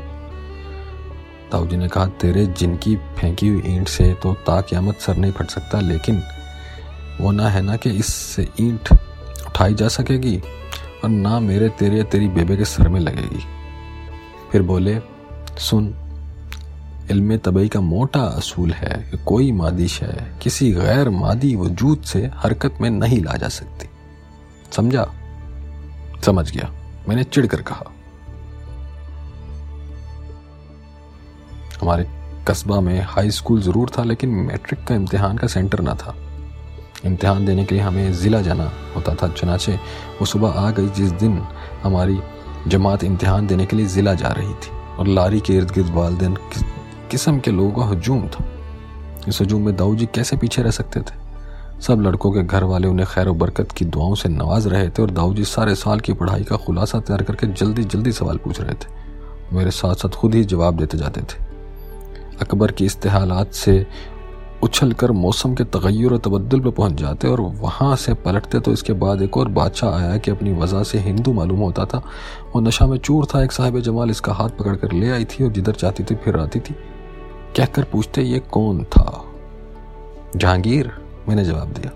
दाऊ 1.53 1.67
जी 1.67 1.77
ने 1.77 1.89
कहा, 1.89 2.07
तेरे 2.07 2.47
जिनकी 2.47 2.97
फेंकी 2.97 3.49
हुई 3.49 3.63
ईंट 3.67 3.89
से 3.89 4.15
तो 4.15 4.35
ताकयामत 4.35 4.97
सर 4.97 5.17
नहीं 5.17 5.33
फट 5.33 5.47
सकता, 5.47 5.81
लेकिन 5.81 6.23
वो 7.21 7.31
ना 7.31 7.49
है 7.49 7.63
ना 7.63 7.77
कि 7.77 7.91
इससे 7.91 8.49
ईंट 8.61 8.93
उठाई 9.47 9.75
जा 9.75 9.89
सकेगी 9.89 10.43
और 11.05 11.09
ना 11.09 11.41
मेरे, 11.41 11.69
तेरे 11.69 11.97
या 11.97 12.05
तेरी 12.05 12.29
बेबे 12.29 12.57
के 12.57 12.65
सर 12.65 12.89
में 12.89 13.01
लगेगी। 13.01 13.45
फिर 14.53 14.63
बोले, 14.63 15.01
सुन, 15.59 15.95
इल्म 17.11 17.37
तबई 17.37 17.69
का 17.69 17.81
मोटा 17.81 18.21
असूल 18.21 18.73
है 18.73 19.09
कि 19.11 19.17
कोई 19.17 19.53
मादिश 19.53 20.03
है, 20.03 20.39
किसी 20.43 20.73
गैर 20.73 21.11
मादी 21.11 21.57
वजूद 21.57 22.03
से 22.03 22.31
हरकत 22.35 22.75
में 22.81 22.91
नहीं 22.91 23.23
ला 23.23 23.33
जा 23.33 23.49
सकती। 23.49 23.89
समझा? 24.73 25.13
समझ 26.25 26.51
गया। 26.51 26.73
मैंने 27.09 27.25
चिड़ 27.25 27.47
कर 27.47 27.63
कहा। 27.63 27.85
हमारे 31.81 32.07
कस्बा 32.49 32.81
में 32.81 33.01
हाई 33.03 33.31
स्कूल 33.31 33.61
ज़रूर 33.63 33.91
था, 33.99 34.03
लेकिन 34.05 34.31
मैट्रिक 34.31 34.85
का 34.85 34.95
इम्तिहान 34.95 35.39
का 35.39 35.47
सेंटर 35.47 35.81
ना 35.81 35.95
था। 35.95 36.15
इम्तिहान 37.05 37.45
देने 37.47 37.65
के 37.65 37.75
लिए 37.75 37.85
हमें 37.85 38.13
ज़िला 38.13 38.41
जाना 38.43 38.71
होता 38.97 39.15
था। 39.15 39.29
चनाचे 39.29 39.73
वो 40.21 40.27
सुबह 40.27 40.49
आ 40.51 40.71
गई, 40.71 40.89
जिस 40.89 41.11
दिन 41.13 41.41
हमारी 41.83 42.19
जमात 42.69 43.05
इम्तिहान 43.05 43.47
देने 43.47 43.67
के 43.67 43.77
लिए 43.77 43.87
ज़िला 43.87 44.15
जा 44.15 44.29
रही 44.29 44.55
थी, 44.55 44.71
और 44.99 45.07
लारी 45.07 45.41
के 45.41 45.57
इर्द 45.57 45.71
गिर्द 45.71 45.95
वालदेन 45.95 46.37
किस्म 47.11 47.39
के 47.41 47.51
लोगों 47.51 47.73
का 47.73 47.91
हजूम 47.91 48.27
था। 48.29 48.45
इस 49.29 49.41
हजूम 49.41 49.63
में 49.63 49.77
दाऊ 49.77 49.95
जी 49.95 50.07
कैसे 50.07 50.37
पीछे 50.37 50.63
रह 50.63 50.71
सकते 50.71 51.01
थे? 51.01 51.19
सब 51.81 52.01
लड़कों 52.01 52.31
के 52.33 52.43
घर 52.43 52.65
वाले 52.65 52.89
उन्हें 52.89 53.07
खैर 53.09 53.31
बरकत 53.33 53.73
की 53.73 53.85
दुआओं 53.85 54.15
से 54.15 54.29
नवाज़ 54.29 54.69
रहे 54.69 54.89
थे, 54.89 55.03
और 55.03 55.11
दाऊ 55.11 55.35
जी 55.35 55.45
सारे 55.45 55.75
साल 55.75 56.01
की 56.01 56.13
पढ़ाई 56.13 56.45
का 56.45 56.57
खुलासा 56.57 57.01
तैयार 57.01 57.23
करके 57.23 57.47
जल्दी 57.47 57.85
जल्दी 57.85 58.13
सवाल 58.13 58.37
पूछ 58.37 58.61
रहे 58.61 58.75
थे। 58.75 59.57
मेरे 59.57 59.71
साथ 59.71 59.95
साथ 59.95 60.09
खुद 60.11 60.35
ही 60.35 60.45
जवाब 60.45 60.77
देते 60.77 60.99
जाते 60.99 61.21
थे। 61.21 61.50
अकबर 62.41 62.73
की 62.73 62.85
इस्तेहालात 62.85 63.53
से 63.53 63.87
उछल 64.63 64.93
कर 64.93 65.11
मौसम 65.11 65.55
के 65.55 65.65
तगैर 65.65 66.13
और 66.13 66.19
तबदल 66.19 66.61
पर 66.61 66.71
पहुँच 66.71 66.93
जाते 66.93 67.29
और 67.29 67.41
वहाँ 67.41 67.97
से 67.97 68.15
पलटते 68.15 68.61
तो 68.61 68.73
इसके 68.73 68.93
बाद 68.93 69.23
एक 69.23 69.37
और 69.37 69.49
बादशाह 69.49 69.97
आया 69.97 70.17
कि 70.17 70.31
अपनी 70.31 70.53
वजह 70.53 70.83
से 70.83 70.99
हिंदू 70.99 71.33
मालूम 71.33 71.61
होता 71.61 71.85
था। 71.85 72.03
वो 72.55 72.61
नशा 72.61 72.87
में 72.87 72.99
चूर 72.99 73.27
था, 73.27 73.43
एक 73.45 73.53
साहिब 73.53 73.81
जमाल 73.81 74.11
इसका 74.11 74.33
हाथ 74.33 74.49
पकड़ 74.49 74.77
कर 74.77 74.93
ले 74.93 75.11
आई 75.11 75.25
थी 75.25 75.45
और 75.45 75.53
जिधर 75.53 75.73
चाहती 75.73 76.05
थी, 76.05 76.15
फिर 76.15 76.37
आती 76.37 76.61
थी। 76.61 76.75
कहकर 77.57 77.85
पूछते, 77.85 78.23
ये 78.23 78.39
कौन 78.39 78.85
था? 78.85 79.25
जहांगीर, 80.37 80.93
मैंने 81.29 81.45
जवाब 81.45 81.69
दिया। 81.69 81.93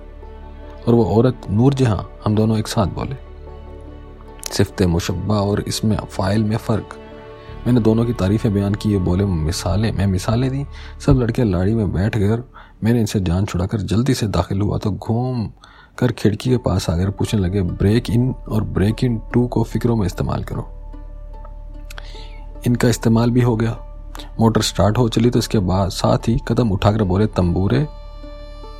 और 0.88 0.94
वो 0.94 1.04
औरत, 1.04 1.40
नूर 1.50 1.74
जहाँ, 1.74 2.10
हम 2.24 2.34
दोनों 2.34 2.58
एक 2.58 2.68
साथ 2.68 2.86
बोले। 2.86 3.16
सिफ्त 4.52 4.82
मुशबा 4.82 5.34
और 5.34 5.60
इसमें 5.60 5.96
फ़ाइल 5.96 6.44
में 6.44 6.56
फ़र्क। 6.56 6.98
मैंने 7.66 7.80
दोनों 7.80 8.04
की 8.04 8.12
तारीफ़ें 8.12 8.52
बयान 8.54 8.75
की, 8.75 8.90
ये 8.92 8.99
बोले, 8.99 9.25
मिसालें, 9.25 9.90
मैं 9.92 10.06
मिसालें 10.06 10.50
दी। 10.50 10.64
सब 11.06 11.18
लड़के 11.18 11.44
लाड़ी 11.44 11.75
में 11.75 11.92
बैठ 11.92 12.16
कर 12.16 12.42
मैंने 12.85 13.00
इनसे 13.00 13.21
जान 13.21 13.44
छुड़ाकर 13.44 13.80
जल्दी 13.80 14.14
से 14.14 14.26
दाखिल 14.26 14.61
हुआ। 14.61 14.78
तो 14.78 14.90
घूम 14.90 15.50
कर 15.99 16.12
खिड़की 16.12 16.50
के 16.50 16.56
पास 16.56 16.90
आकर 16.90 17.11
पूछने 17.11 17.40
लगे, 17.40 17.62
ब्रेक 17.62 18.11
इन 18.11 18.35
और 18.49 18.64
ब्रेक 18.64 19.04
इन 19.04 19.21
टू 19.35 19.47
को 19.47 19.62
फिक्रों 19.62 19.97
में 19.97 20.06
इस्तेमाल 20.06 20.44
करो। 20.44 20.68
इनका 22.66 22.88
इस्तेमाल 22.88 23.30
भी 23.30 23.40
हो 23.40 23.56
गया। 23.56 23.76
मोटर 24.40 24.62
स्टार्ट 24.62 24.99
हो 24.99 25.09
चली 25.09 25.30
तो 25.30 25.38
इसके 25.38 25.59
बाद 25.59 25.88
साथ 25.88 26.28
ही 26.28 26.38
कदम 26.49 26.71
उठाकर 26.71 27.02
बोले, 27.02 27.26
तंबूरे, 27.26 27.87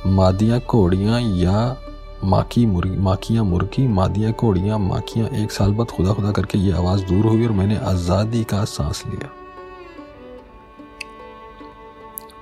मादियाँ, 0.07 0.59
कोड़ियाँ 0.59 1.21
या 1.21 1.77
माकी 2.25 2.65
मुर्गी, 2.65 2.97
माकियाँ 2.97 3.43
मुर्गी, 3.43 3.87
मादियाँ 3.87 4.31
कोड़ियाँ, 4.33 4.79
माकियाँ 4.79 5.27
एक 5.29 5.51
साल 5.51 5.71
बाद 5.71 5.87
खुदा 5.87 6.13
खुदा 6.13 6.31
करके 6.31 6.57
ये 6.57 6.71
आवाज़ 6.71 7.05
दूर 7.05 7.25
हुई 7.25 7.45
और 7.45 7.51
मैंने 7.51 7.77
आज़ादी 7.77 8.43
का 8.43 8.63
सांस 8.65 9.03
लिया। 9.07 9.29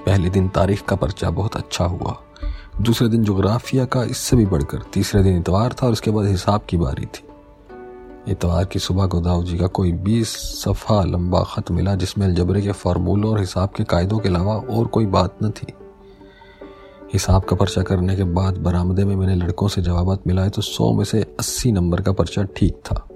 पहले 0.05 0.29
दिन 0.29 0.47
तारीख 0.49 0.85
का 0.85 0.95
पर्चा 0.95 1.29
बहुत 1.29 1.55
अच्छा 1.55 1.85
हुआ। 1.85 2.17
दूसरे 2.81 3.07
दिन 3.09 3.23
जोग्राफिया 3.23 3.85
का, 3.85 4.03
इससे 4.03 4.35
भी 4.35 4.45
बढ़कर। 4.45 4.81
तीसरे 4.93 5.23
दिन 5.23 5.37
इतवार 5.37 5.73
था 5.73 5.85
और 5.85 5.91
उसके 5.91 6.11
बाद 6.11 6.25
हिसाब 6.25 6.65
की 6.69 6.77
बारी 6.77 7.05
थी। 7.05 7.27
इतवार 8.31 8.65
की 8.65 8.79
सुबह 8.79 9.19
दाऊ 9.19 9.43
जी 9.43 9.57
का 9.57 9.67
कोई 9.67 9.91
बीस 9.91 10.29
सफ़ा 10.63 11.03
लंबा 11.03 11.43
ख़त 11.43 11.71
मिला 11.71 11.95
जिसमें 11.95 12.27
अलजबरे 12.27 12.61
के 12.61 12.71
फार्मूलों 12.71 13.31
और 13.31 13.39
हिसाब 13.39 13.69
के 13.69 13.83
कायदों 13.83 14.19
के 14.19 14.29
अलावा 14.29 14.55
और 14.55 14.87
कोई 14.87 15.05
बात 15.05 15.37
न 15.43 15.49
थी। 15.49 15.73
हिसाब 17.13 17.43
का 17.43 17.55
पर्चा 17.55 17.81
करने 17.81 18.15
के 18.15 18.23
बाद 18.23 18.57
बरामदे 18.57 19.05
में 19.05 19.15
मैंने 19.15 19.35
लड़कों 19.35 19.67
से 19.67 19.81
जवाब 19.81 20.19
मिलाए 20.27 20.49
तो 20.49 20.61
सौ 20.61 20.91
में 20.93 21.03
से 21.05 21.21
अस्सी 21.39 21.71
नंबर 21.71 22.01
का 22.01 22.11
पर्चा 22.11 22.43
ठीक 22.43 22.75
था। 22.85 23.07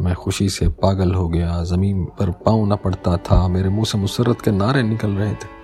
मैं 0.00 0.14
खुशी 0.14 0.48
से 0.48 0.68
पागल 0.68 1.14
हो 1.14 1.28
गया 1.28 1.62
ज़मीन 1.64 2.04
पर 2.18 2.30
पाँव 2.30 2.64
न 2.72 2.76
पड़ता 2.76 3.16
था 3.16 3.48
मेरे 3.48 3.68
मुँह 3.68 3.84
से 3.84 3.98
मुसरत 3.98 4.40
के 4.40 4.50
नारे 4.50 4.82
निकल 4.82 5.10
रहे 5.10 5.32
थे। 5.32 5.56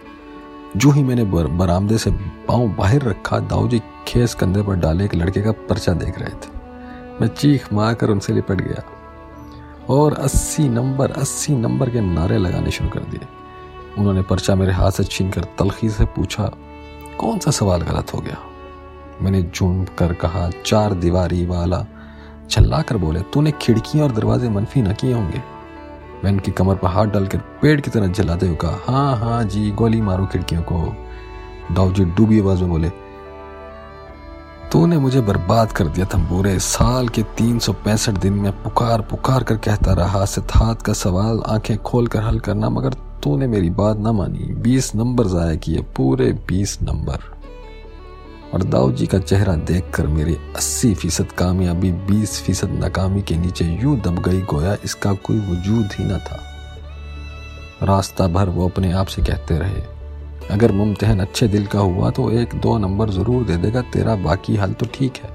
जो 0.77 0.91
ही 0.91 1.03
मैंने 1.03 1.25
बर, 1.25 1.47
बरामदे 1.47 1.99
से 1.99 2.11
पाँव 2.49 2.69
बाहर 2.69 3.03
रखा 3.03 3.39
दाऊजी 3.39 3.81
खेस 4.07 4.35
कंधे 4.35 4.63
पर 4.63 4.75
डाले 4.75 5.05
एक 5.05 5.15
लड़के 5.15 5.43
का 5.43 5.53
पर्चा 5.53 5.93
देख 5.93 6.19
रहे 6.19 6.31
थे। 6.31 6.53
मैं 7.21 7.29
चीख 7.29 7.73
मार 7.73 7.95
कर 7.95 8.11
उनसे 8.11 8.33
लिपट 8.33 8.61
गया 8.61 8.83
और 9.89 10.15
अस्सी 10.15 10.69
नंबर 10.69 11.11
अस्सी 11.11 11.55
नंबर 11.55 11.91
के 11.91 12.01
नारे 12.01 12.39
लगाने 12.39 12.71
शुरू 12.71 12.91
कर 12.91 13.01
दिए। 13.01 13.27
उन्होंने 13.99 14.23
पर्चा 14.23 14.55
मेरे 14.55 14.73
हाथ 14.73 14.91
से 14.91 15.05
छीन 15.05 15.31
कर 15.31 15.45
तलखी 15.59 15.89
से 15.91 16.05
पूछा, 16.07 16.51
कौन 17.19 17.39
सा 17.39 17.51
सवाल 17.51 17.83
गलत 17.83 18.15
हो 18.15 18.21
गया? 18.21 18.37
मैंने 19.23 19.43
झूम 19.45 19.85
कर 19.99 20.13
कहा, 20.13 20.49
चार 20.67 20.95
दीवारी 20.95 21.45
वाला। 21.47 21.85
चल्ला 22.51 22.81
कर 22.83 22.97
बोले, 22.97 23.21
तूने 23.23 23.53
खिड़कियाँ 23.53 24.07
और 24.07 24.13
दरवाजे 24.13 24.49
मनफी 24.49 24.83
न 24.83 24.93
किए 24.93 25.13
होंगे? 25.13 25.43
मैं 26.25 26.33
उनकी 26.33 26.51
कमर 26.51 26.75
पर 26.75 26.89
हाथ 26.89 27.07
डालकर 27.07 27.39
पेड़ 27.63 27.81
की 27.81 27.91
तरह 27.91 28.07
जलाते 28.09 28.47
हुए 28.47 28.57
कहा 28.57 28.79
हाँ 28.87 29.17
हाँ 29.19 29.43
जी, 29.45 29.71
गोली 29.71 30.01
मारो 30.01 30.27
खिड़कियों 30.27 30.63
को। 30.63 30.85
दाऊ 31.75 31.93
जी 31.93 32.05
डूबी 32.07 32.41
आवाज़ 32.41 32.61
में 32.61 32.71
बोले, 32.71 32.91
तूने 34.73 34.99
मुझे 34.99 35.21
बर्बाद 35.21 35.73
कर 35.73 35.89
दिया 35.89 36.07
था 36.07 36.19
पूरे 36.29 36.59
साल 36.59 37.09
के 37.09 37.23
तीन 37.39 37.59
सौ 37.59 37.73
पैंसठ 37.75 38.13
दिन 38.19 38.33
में 38.33 38.53
पुकार 38.63 39.01
पुकार 39.01 39.43
कर 39.43 39.57
कहता 39.57 39.93
रहा, 39.93 40.25
सिद्धार्थ 40.25 40.83
का 40.83 40.93
सवाल 40.93 41.43
आँखें 41.47 41.77
खोल 41.79 42.07
कर 42.07 42.23
हल 42.23 42.41
करना, 42.41 42.69
मगर 42.71 42.95
तूने 43.25 43.47
मेरी 43.47 43.71
बात 43.73 43.99
ना 43.99 44.13
मानी। 44.13 44.53
बीस 44.63 44.95
नंबर 44.95 45.27
जाया 45.27 45.55
किए 45.57 45.83
पूरे 45.97 46.33
बीस 46.49 46.79
नंबर। 46.83 47.33
और 48.55 48.63
दाऊ 48.65 48.91
जी 48.93 49.07
का 49.07 49.19
चेहरा 49.21 49.55
देखकर 49.63 50.07
मेरी 50.09 50.35
अस्सी 50.57 50.93
फ़ीसद 50.95 51.33
कामयाबी, 51.33 51.91
बीस 51.93 52.41
फ़ीसद 52.43 52.71
नाकामी 52.73 53.23
के 53.23 53.37
नीचे 53.37 53.65
यूँ 53.83 53.97
दब 54.01 54.23
गई 54.23 54.41
गोया, 54.43 54.77
इसका 54.85 55.13
कोई 55.13 55.39
वजूद 55.41 55.93
ही 55.93 56.05
न 56.05 56.19
था। 56.19 56.41
रास्ता 57.83 58.27
भर 58.29 58.49
वो 58.49 58.69
अपने 58.69 58.93
आप 58.93 59.07
से 59.07 59.23
कहते 59.23 59.59
रहे, 59.59 59.83
अगर 60.51 60.73
मुमतहन 60.73 61.21
अच्छे 61.21 61.49
दिल 61.49 61.67
का 61.67 61.79
हुआ 61.81 62.11
तो 62.11 62.31
एक 62.33 62.55
दो 62.55 62.77
नंबर 62.79 63.11
ज़रूर 63.11 63.45
दे 63.45 63.57
देगा, 63.57 63.81
तेरा 63.83 64.17
बाकी 64.19 64.57
हाल 64.57 64.73
तो 64.73 64.87
ठीक 64.95 65.17
है। 65.17 65.33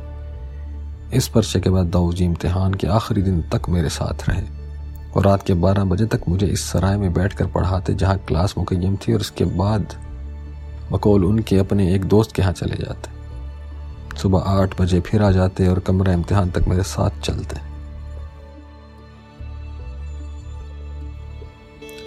इस 1.13 1.27
पर्चे 1.27 1.59
के 1.59 1.69
बाद 1.69 1.87
दाऊ 1.87 2.13
जी 2.13 2.25
इम्तिहान 2.25 2.73
के 2.73 2.87
आखिरी 2.89 3.21
दिन 3.21 3.41
तक 3.53 3.69
मेरे 3.69 3.89
साथ 3.89 4.29
रहे। 4.29 4.58
और 5.15 5.25
रात 5.25 5.43
के 5.43 5.53
बारह 5.53 5.83
बजे 5.83 6.05
तक 6.05 6.27
मुझे 6.29 6.47
इस 6.47 6.63
सराय 6.71 6.97
में 6.97 7.13
बैठकर 7.13 7.47
पढ़ाते 7.47 7.93
जहाँ 7.93 8.17
क्लास 8.17 8.53
मुकैम 8.57 8.97
थी 8.97 9.13
और 9.13 9.19
उसके 9.19 9.45
बाद 9.45 9.95
बकौल 10.91 11.25
उनके 11.25 11.57
अपने 11.57 11.93
एक 11.95 12.05
दोस्त 12.05 12.35
के 12.35 12.41
यहाँ 12.41 12.53
चले 12.53 12.75
जाते। 12.75 14.17
सुबह 14.17 14.39
आठ 14.39 14.79
बजे 14.81 14.99
फिर 14.99 15.21
आ 15.23 15.31
जाते 15.31 15.67
और 15.67 15.79
कमरा 15.79 16.13
इम्तिहान 16.13 16.51
तक 16.51 16.67
मेरे 16.67 16.83
साथ 16.83 17.19
चलते। 17.21 17.67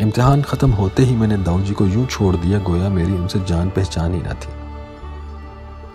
इम्तिहान 0.01 0.43
ख़त्म 0.43 0.71
होते 0.71 1.03
ही 1.03 1.15
मैंने 1.17 1.37
दाऊ 1.37 1.61
जी 1.61 1.75
को 1.75 1.87
यूँ 1.87 2.07
छोड़ 2.07 2.37
दिया, 2.37 2.59
गोया 2.59 2.89
मेरी 2.89 3.13
उनसे 3.13 3.41
जान 3.45 3.71
पहचान 3.71 4.15
ही 4.15 4.21
ना 4.23 4.35
थी। 4.35 4.61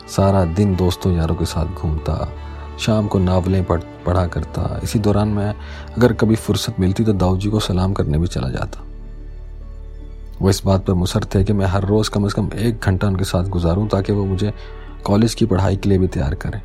सारा 0.07 0.43
दिन 0.45 0.75
दोस्तों 0.75 1.11
यारों 1.13 1.35
के 1.35 1.45
साथ 1.45 1.65
घूमता 1.65 2.13
शाम 2.79 3.07
को 3.07 3.19
नावलें 3.19 3.63
पढ़, 3.63 3.79
पढ़ा 3.79 4.27
करता। 4.27 4.79
इसी 4.83 4.99
दौरान 4.99 5.27
मैं, 5.27 5.55
अगर 5.97 6.13
कभी 6.13 6.35
फुर्सत 6.35 6.79
मिलती 6.79 7.03
तो 7.03 7.13
दाऊ 7.13 7.37
जी 7.37 7.49
को 7.49 7.59
सलाम 7.59 7.93
करने 7.93 8.17
भी 8.17 8.27
चला 8.27 8.49
जाता। 8.49 8.83
वो 10.41 10.49
इस 10.49 10.61
बात 10.65 10.85
पर 10.85 10.93
मुसर 10.93 11.23
थे 11.23 11.43
कि 11.43 11.53
मैं 11.53 11.65
हर 11.65 11.85
रोज़ 11.85 12.09
कम 12.09 12.27
से 12.27 12.35
कम 12.35 12.49
एक 12.57 12.79
घंटा 12.79 13.07
उनके 13.07 13.23
साथ 13.23 13.43
गुजारूं 13.43 13.87
ताकि 13.87 14.13
वो 14.13 14.25
मुझे 14.25 14.53
कॉलेज 15.03 15.33
की 15.33 15.45
पढ़ाई 15.45 15.75
के 15.75 15.89
लिए 15.89 15.97
भी 15.97 16.07
तैयार 16.07 16.35
करें। 16.35 16.61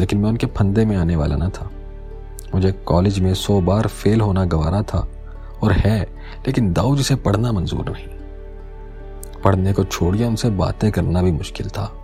लेकिन 0.00 0.18
मैं 0.18 0.30
उनके 0.30 0.46
फंदे 0.46 0.84
में 0.84 0.96
आने 0.96 1.16
वाला 1.16 1.36
ना 1.36 1.48
था। 1.48 1.70
मुझे 2.54 2.72
कॉलेज 2.72 3.18
में 3.18 3.34
सौ 3.34 3.60
बार 3.60 3.86
फेल 3.86 4.20
होना 4.20 4.44
गवारा 4.44 4.82
था 4.82 5.08
और 5.62 5.72
है, 5.72 6.02
लेकिन 6.46 6.72
दाऊ 6.72 6.96
जी 6.96 7.02
से 7.02 7.14
पढ़ना 7.14 7.52
मंजूर 7.52 7.90
नहीं। 7.90 8.06
पढ़ने 9.44 9.72
को 9.72 9.84
छोड़िए, 9.84 10.26
उनसे 10.26 10.50
बातें 10.50 10.92
करना 10.92 11.22
भी 11.22 11.32
मुश्किल 11.32 11.68
था। 11.68 12.03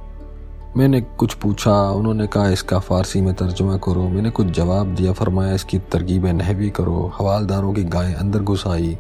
मैंने 0.77 1.01
कुछ 1.01 1.35
पूछा, 1.35 1.91
उन्होंने 1.91 2.27
कहा, 2.27 2.49
इसका 2.49 2.79
फ़ारसी 2.79 3.21
में 3.21 3.35
तर्जुमा 3.35 3.77
करो। 3.77 4.09
मैंने 4.09 4.31
कुछ 4.31 4.47
जवाब 4.47 4.95
दिया, 4.95 5.13
फरमाया, 5.13 5.55
इसकी 5.55 5.79
तरकीब 5.79 6.27
नहवी 6.27 6.71
करो। 6.71 7.13
हवालदारों 7.19 7.73
की 7.73 7.85
गाय 7.85 8.13
अंदर 8.13 8.39
घुस 8.39 8.67
आई। 8.67 8.99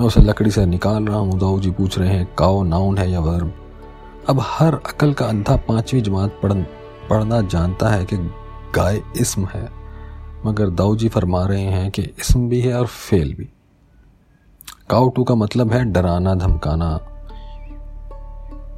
मैं 0.00 0.06
उसे 0.06 0.20
लकड़ी 0.20 0.50
से 0.50 0.66
निकाल 0.66 1.04
रहा 1.04 1.16
हूँ। 1.16 1.40
दाऊ 1.40 1.60
जी, 1.60 1.70
पूछ 1.70 1.98
रहे 1.98 2.08
हैं, 2.08 2.34
काओ 2.38 2.62
नाउन 2.62 2.98
है 2.98 3.10
या 3.10 3.20
वर्ब? 3.20 3.54
अब 4.28 4.40
हर 4.42 4.74
अकल 4.74 5.12
का 5.12 5.26
अंधा 5.26 5.56
पांचवी 5.56 6.00
जमात 6.00 6.40
पढ़ 6.42 6.52
पढ़ना 7.10 7.40
जानता 7.40 7.88
है 7.88 8.04
कि 8.04 8.16
गाय 8.74 9.02
इसम 9.20 9.46
है। 9.46 9.70
मगर 10.46 10.70
दाऊ 10.70 10.96
जी 10.96 11.08
फरमा 11.08 11.46
रहे 11.46 11.62
हैं 11.62 11.90
कि 11.90 12.02
इसम 12.02 12.48
भी 12.48 12.60
है 12.60 12.78
और 12.80 12.86
फेल 12.86 13.34
भी। 13.34 13.48
काउ 14.90 15.08
टू 15.08 15.24
का 15.24 15.34
मतलब 15.34 15.72
है 15.72 15.84
डराना, 15.84 16.34
धमकाना। 16.34 17.00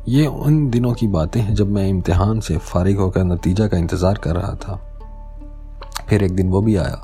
ये 0.08 0.26
उन 0.26 0.68
दिनों 0.70 0.92
की 0.94 1.06
बातें 1.08 1.40
हैं 1.40 1.54
जब 1.54 1.70
मैं 1.70 1.86
इम्तिहान 1.88 2.40
से 2.40 2.56
फारिग 2.58 2.98
होकर 2.98 3.24
नतीजा 3.24 3.66
का 3.68 3.76
इंतज़ार 3.76 4.18
कर 4.18 4.36
रहा 4.36 4.54
था। 4.56 4.76
फिर 6.08 6.22
एक 6.24 6.34
दिन 6.36 6.50
वो 6.50 6.60
भी 6.62 6.76
आया, 6.76 7.00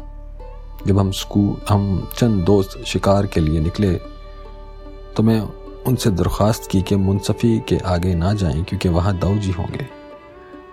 जब 0.86 0.98
हम 0.98 1.10
स्कूल 1.12 1.56
हम 1.68 2.08
चंद 2.16 2.44
दोस्त 2.44 2.78
शिकार 2.86 3.26
के 3.26 3.40
लिए 3.40 3.60
निकले 3.60 3.92
तो 5.16 5.22
मैं 5.22 5.40
उनसे 5.86 6.10
दरख्वास्त 6.12 6.70
की 6.70 6.82
कि 6.82 6.96
मुनसफ़ी 6.98 7.58
के 7.68 7.78
आगे 7.86 8.14
ना 8.14 8.32
जाएँ 8.34 8.62
क्योंकि 8.64 8.88
वहाँ 8.90 9.18
दाऊ 9.18 9.38
जी 9.38 9.50
होंगे। 9.50 9.86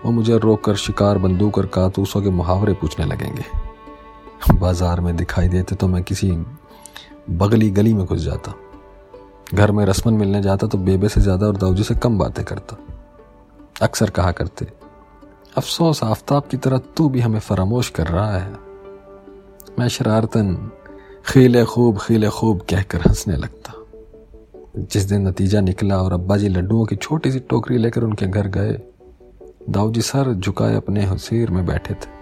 वो 0.04 0.12
मुझे 0.12 0.38
रोक 0.38 0.64
कर 0.64 0.76
शिकार 0.76 1.18
बंदूक 1.18 1.58
और 1.58 1.66
कारतूसों 1.66 2.22
के 2.22 2.30
मुहावरे 2.30 2.72
पूछने 2.72 3.06
लगेंगे। 3.06 3.44
बाज़ार 4.54 5.00
में 5.00 5.14
दिखाई 5.16 5.48
देते 5.48 5.74
तो 5.74 5.88
मैं 5.88 6.02
किसी 6.02 6.30
बगली 7.32 7.70
गली 7.70 7.94
में 7.94 8.04
घुस 8.06 8.20
जाता। 8.20 8.54
घर 9.54 9.70
में 9.72 9.84
रसमन 9.86 10.14
मिलने 10.14 10.42
जाता 10.42 10.66
तो 10.66 10.78
बेबे 10.78 11.08
से 11.08 11.20
ज़्यादा 11.20 11.46
और 11.46 11.56
दाऊजी 11.56 11.82
से 11.82 11.94
कम 11.94 12.18
बातें 12.18 12.44
करता। 12.44 12.76
अक्सर 13.82 14.10
कहा 14.10 14.32
करते, 14.32 14.66
अफसोस, 15.56 16.02
आफ्ताब 16.04 16.42
की 16.50 16.56
तरह 16.56 16.78
तू 16.96 17.08
भी 17.08 17.20
हमें 17.20 17.38
फरामोश 17.40 17.88
कर 17.90 18.06
रहा 18.06 18.36
है। 18.36 18.52
मैं 19.78 19.88
शरारतन, 19.88 20.54
खीले 21.26 21.64
खूब 21.64 21.98
खीले 21.98 22.28
खूब 22.30 22.60
कहकर 22.70 23.00
हंसने 23.00 23.36
लगता। 23.36 23.74
जिस 24.82 25.04
दिन 25.04 25.26
नतीजा 25.28 25.60
निकला 25.60 25.96
और 25.98 26.12
अब्बा 26.12 26.36
जी 26.36 26.48
लड्डुओं 26.48 26.84
की 26.86 26.96
छोटी 26.96 27.30
सी 27.32 27.38
टोकरी 27.40 27.78
लेकर 27.78 28.02
उनके 28.04 28.26
घर 28.26 28.46
गए 28.48 28.80
दाऊ 29.70 29.90
जी 29.92 30.02
सर 30.02 30.32
झुकाए 30.34 30.74
अपने 30.76 31.04
हसीर 31.04 31.50
में 31.50 31.64
बैठे 31.66 31.94
थे। 31.94 32.18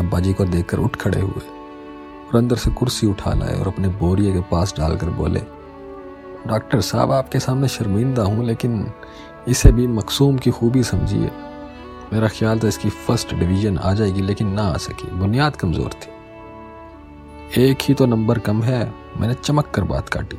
अब्बा 0.00 0.20
जी 0.20 0.32
को 0.32 0.44
देखकर 0.46 0.78
उठ 0.78 0.96
खड़े 0.96 1.20
हुए 1.20 1.40
और 1.40 2.36
अंदर 2.36 2.56
से 2.56 2.70
कुर्सी 2.70 3.06
उठा 3.06 3.32
लाए 3.34 3.58
और 3.60 3.68
अपने 3.68 3.88
बोरिए 3.98 4.32
के 4.32 4.40
पास 4.50 4.74
डालकर 4.78 5.10
बोले 5.12 5.40
डॉक्टर 6.46 6.80
साहब 6.80 7.12
आपके 7.12 7.38
सामने 7.40 7.68
शर्मिंदा 7.68 8.22
हूँ, 8.22 8.44
लेकिन 8.44 8.92
इसे 9.48 9.72
भी 9.72 9.86
मकसूम 9.88 10.38
की 10.38 10.50
खूबी 10.50 10.82
समझिए। 10.82 11.30
मेरा 12.12 12.28
ख्याल 12.28 12.58
था 12.58 12.68
इसकी 12.68 12.88
फ़र्स्ट 12.88 13.34
डिवीज़न 13.34 13.78
आ 13.78 13.92
जाएगी, 13.94 14.22
लेकिन 14.22 14.48
ना 14.48 14.62
आ 14.62 14.76
सकी। 14.78 15.10
बुनियाद 15.18 15.56
कमज़ोर 15.56 15.90
थी। 15.94 16.10
एक 17.62 17.78
ही 17.82 17.94
तो 17.94 18.06
नंबर 18.06 18.38
कम 18.38 18.62
है, 18.62 18.92
मैंने 19.20 19.34
चमक 19.34 19.70
कर 19.74 19.84
बात 19.84 20.08
काटी। 20.08 20.38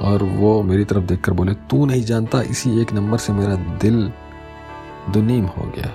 और 0.00 0.22
वो 0.22 0.62
मेरी 0.62 0.84
तरफ़ 0.84 1.04
देखकर 1.04 1.32
बोले, 1.32 1.54
तू 1.54 1.86
नहीं 1.86 2.02
जानता, 2.02 2.42
इसी 2.42 2.80
एक 2.80 2.92
नंबर 2.92 3.18
से 3.18 3.32
मेरा 3.32 3.54
दिल 3.54 4.12
दुनीम 5.10 5.44
हो 5.46 5.72
गया 5.76 5.92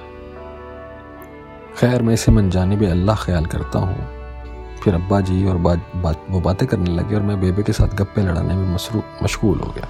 खैर, 1.77 2.01
मैं 2.01 2.13
इसे 2.13 2.31
मन 2.31 2.49
जाने 2.49 2.75
भी 2.75 2.85
अल्लाह 2.85 3.23
ख्याल 3.23 3.45
करता 3.45 3.79
हूँ। 3.79 4.22
फिर 4.83 4.93
अब्बा 4.93 5.19
जी 5.21 5.45
और 5.47 5.57
बात 5.57 5.91
बात 5.95 6.25
वो 6.29 6.39
बातें 6.41 6.67
करने 6.67 6.91
लगे 6.91 7.15
और 7.15 7.21
मैं 7.21 7.39
बेबे 7.41 7.63
के 7.63 7.73
साथ 7.73 7.95
गप्पे 7.95 8.21
लड़ाने 8.21 8.55
में 8.55 8.73
मशगूल 8.73 9.59
हो 9.59 9.71
गया। 9.71 9.87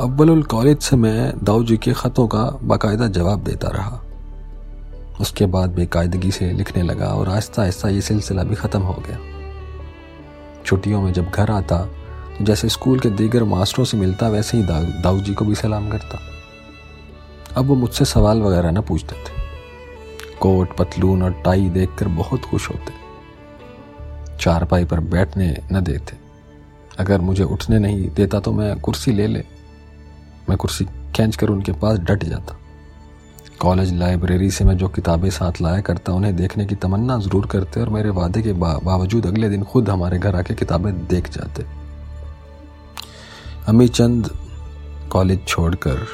अव्वल 0.00 0.42
कॉलेज 0.42 0.78
से 0.82 0.96
मैं 0.96 1.32
दाऊ 1.44 1.64
जी 1.64 1.76
के 1.76 1.92
ख़तों 1.92 2.26
का 2.28 2.42
बाकायदा 2.62 3.06
जवाब 3.08 3.44
देता 3.44 3.68
रहा। 3.68 4.00
उसके 5.20 5.46
बाद 5.46 5.70
बेकायदगी 5.70 6.30
से 6.30 6.50
लिखने 6.52 6.82
लगा 6.82 7.06
और 7.08 7.28
आहिस्ता 7.28 7.62
आहिस्ता 7.62 7.88
ये 7.88 8.00
सिलसिला 8.00 8.42
भी 8.42 8.54
ख़त्म 8.54 8.80
हो 8.80 8.94
गया। 9.06 9.18
छुट्टियों 10.64 11.02
में 11.02 11.12
जब 11.12 11.30
घर 11.30 11.50
आता 11.50 11.78
तो 12.38 12.44
जैसे 12.44 12.68
स्कूल 12.68 13.00
के 13.00 13.10
दीगर 13.12 13.44
मास्टरों 13.44 13.84
से 13.84 13.96
मिलता, 13.96 14.28
वैसे 14.28 14.56
ही 14.56 14.62
दाऊ 15.02 15.18
जी 15.20 15.34
को 15.34 15.44
भी 15.44 15.54
सलाम 15.54 15.88
करता। 15.90 16.18
अब 17.56 17.66
वो 17.66 17.74
मुझसे 17.76 18.04
सवाल 18.04 18.42
वगैरह 18.42 18.70
ना 18.70 18.80
पूछते 18.80 19.16
थे। 19.16 19.43
कोट, 20.44 20.76
पतलून 20.76 21.22
और 21.22 21.32
टाई 21.44 21.68
देखकर 21.70 22.08
बहुत 22.14 22.44
खुश 22.44 22.68
होते। 22.70 22.92
चारपाई 24.40 24.84
पर 24.84 25.00
बैठने 25.00 25.46
न 25.72 25.80
देते। 25.80 26.16
अगर 26.98 27.20
मुझे 27.20 27.44
उठने 27.44 27.78
नहीं 27.78 28.08
देता 28.10 28.40
तो 28.40 28.52
मैं 28.52 28.78
कुर्सी 28.80 29.12
ले 29.12 29.26
ले। 29.26 29.44
मैं 30.48 30.56
कुर्सी 30.58 30.84
खींच 30.84 31.36
कर 31.36 31.48
उनके 31.48 31.72
पास 31.72 31.98
डट 32.00 32.24
जाता। 32.24 32.56
कॉलेज 33.60 33.92
लाइब्रेरी 33.94 34.50
से 34.50 34.64
मैं 34.64 34.76
जो 34.78 34.88
किताबें 34.88 35.28
साथ 35.30 35.60
लाया 35.62 35.80
करता, 35.80 36.12
उन्हें 36.12 36.34
देखने 36.36 36.66
की 36.66 36.74
तमन्ना 36.74 37.18
ज़रूर 37.18 37.46
करते 37.46 37.80
और 37.80 37.88
मेरे 37.88 38.10
वादे 38.10 38.42
के 38.42 38.52
बावजूद 38.54 39.26
अगले 39.26 39.48
दिन 39.48 39.62
खुद 39.64 39.88
हमारे 39.88 40.18
घर 40.18 40.36
आके 40.36 40.54
किताबें 40.54 40.92
देख 41.06 41.30
जाते। 41.30 41.64
अमी 43.68 43.88
चंद 43.90 44.30
कॉलेज 45.10 45.46
छोड़कर 45.46 46.06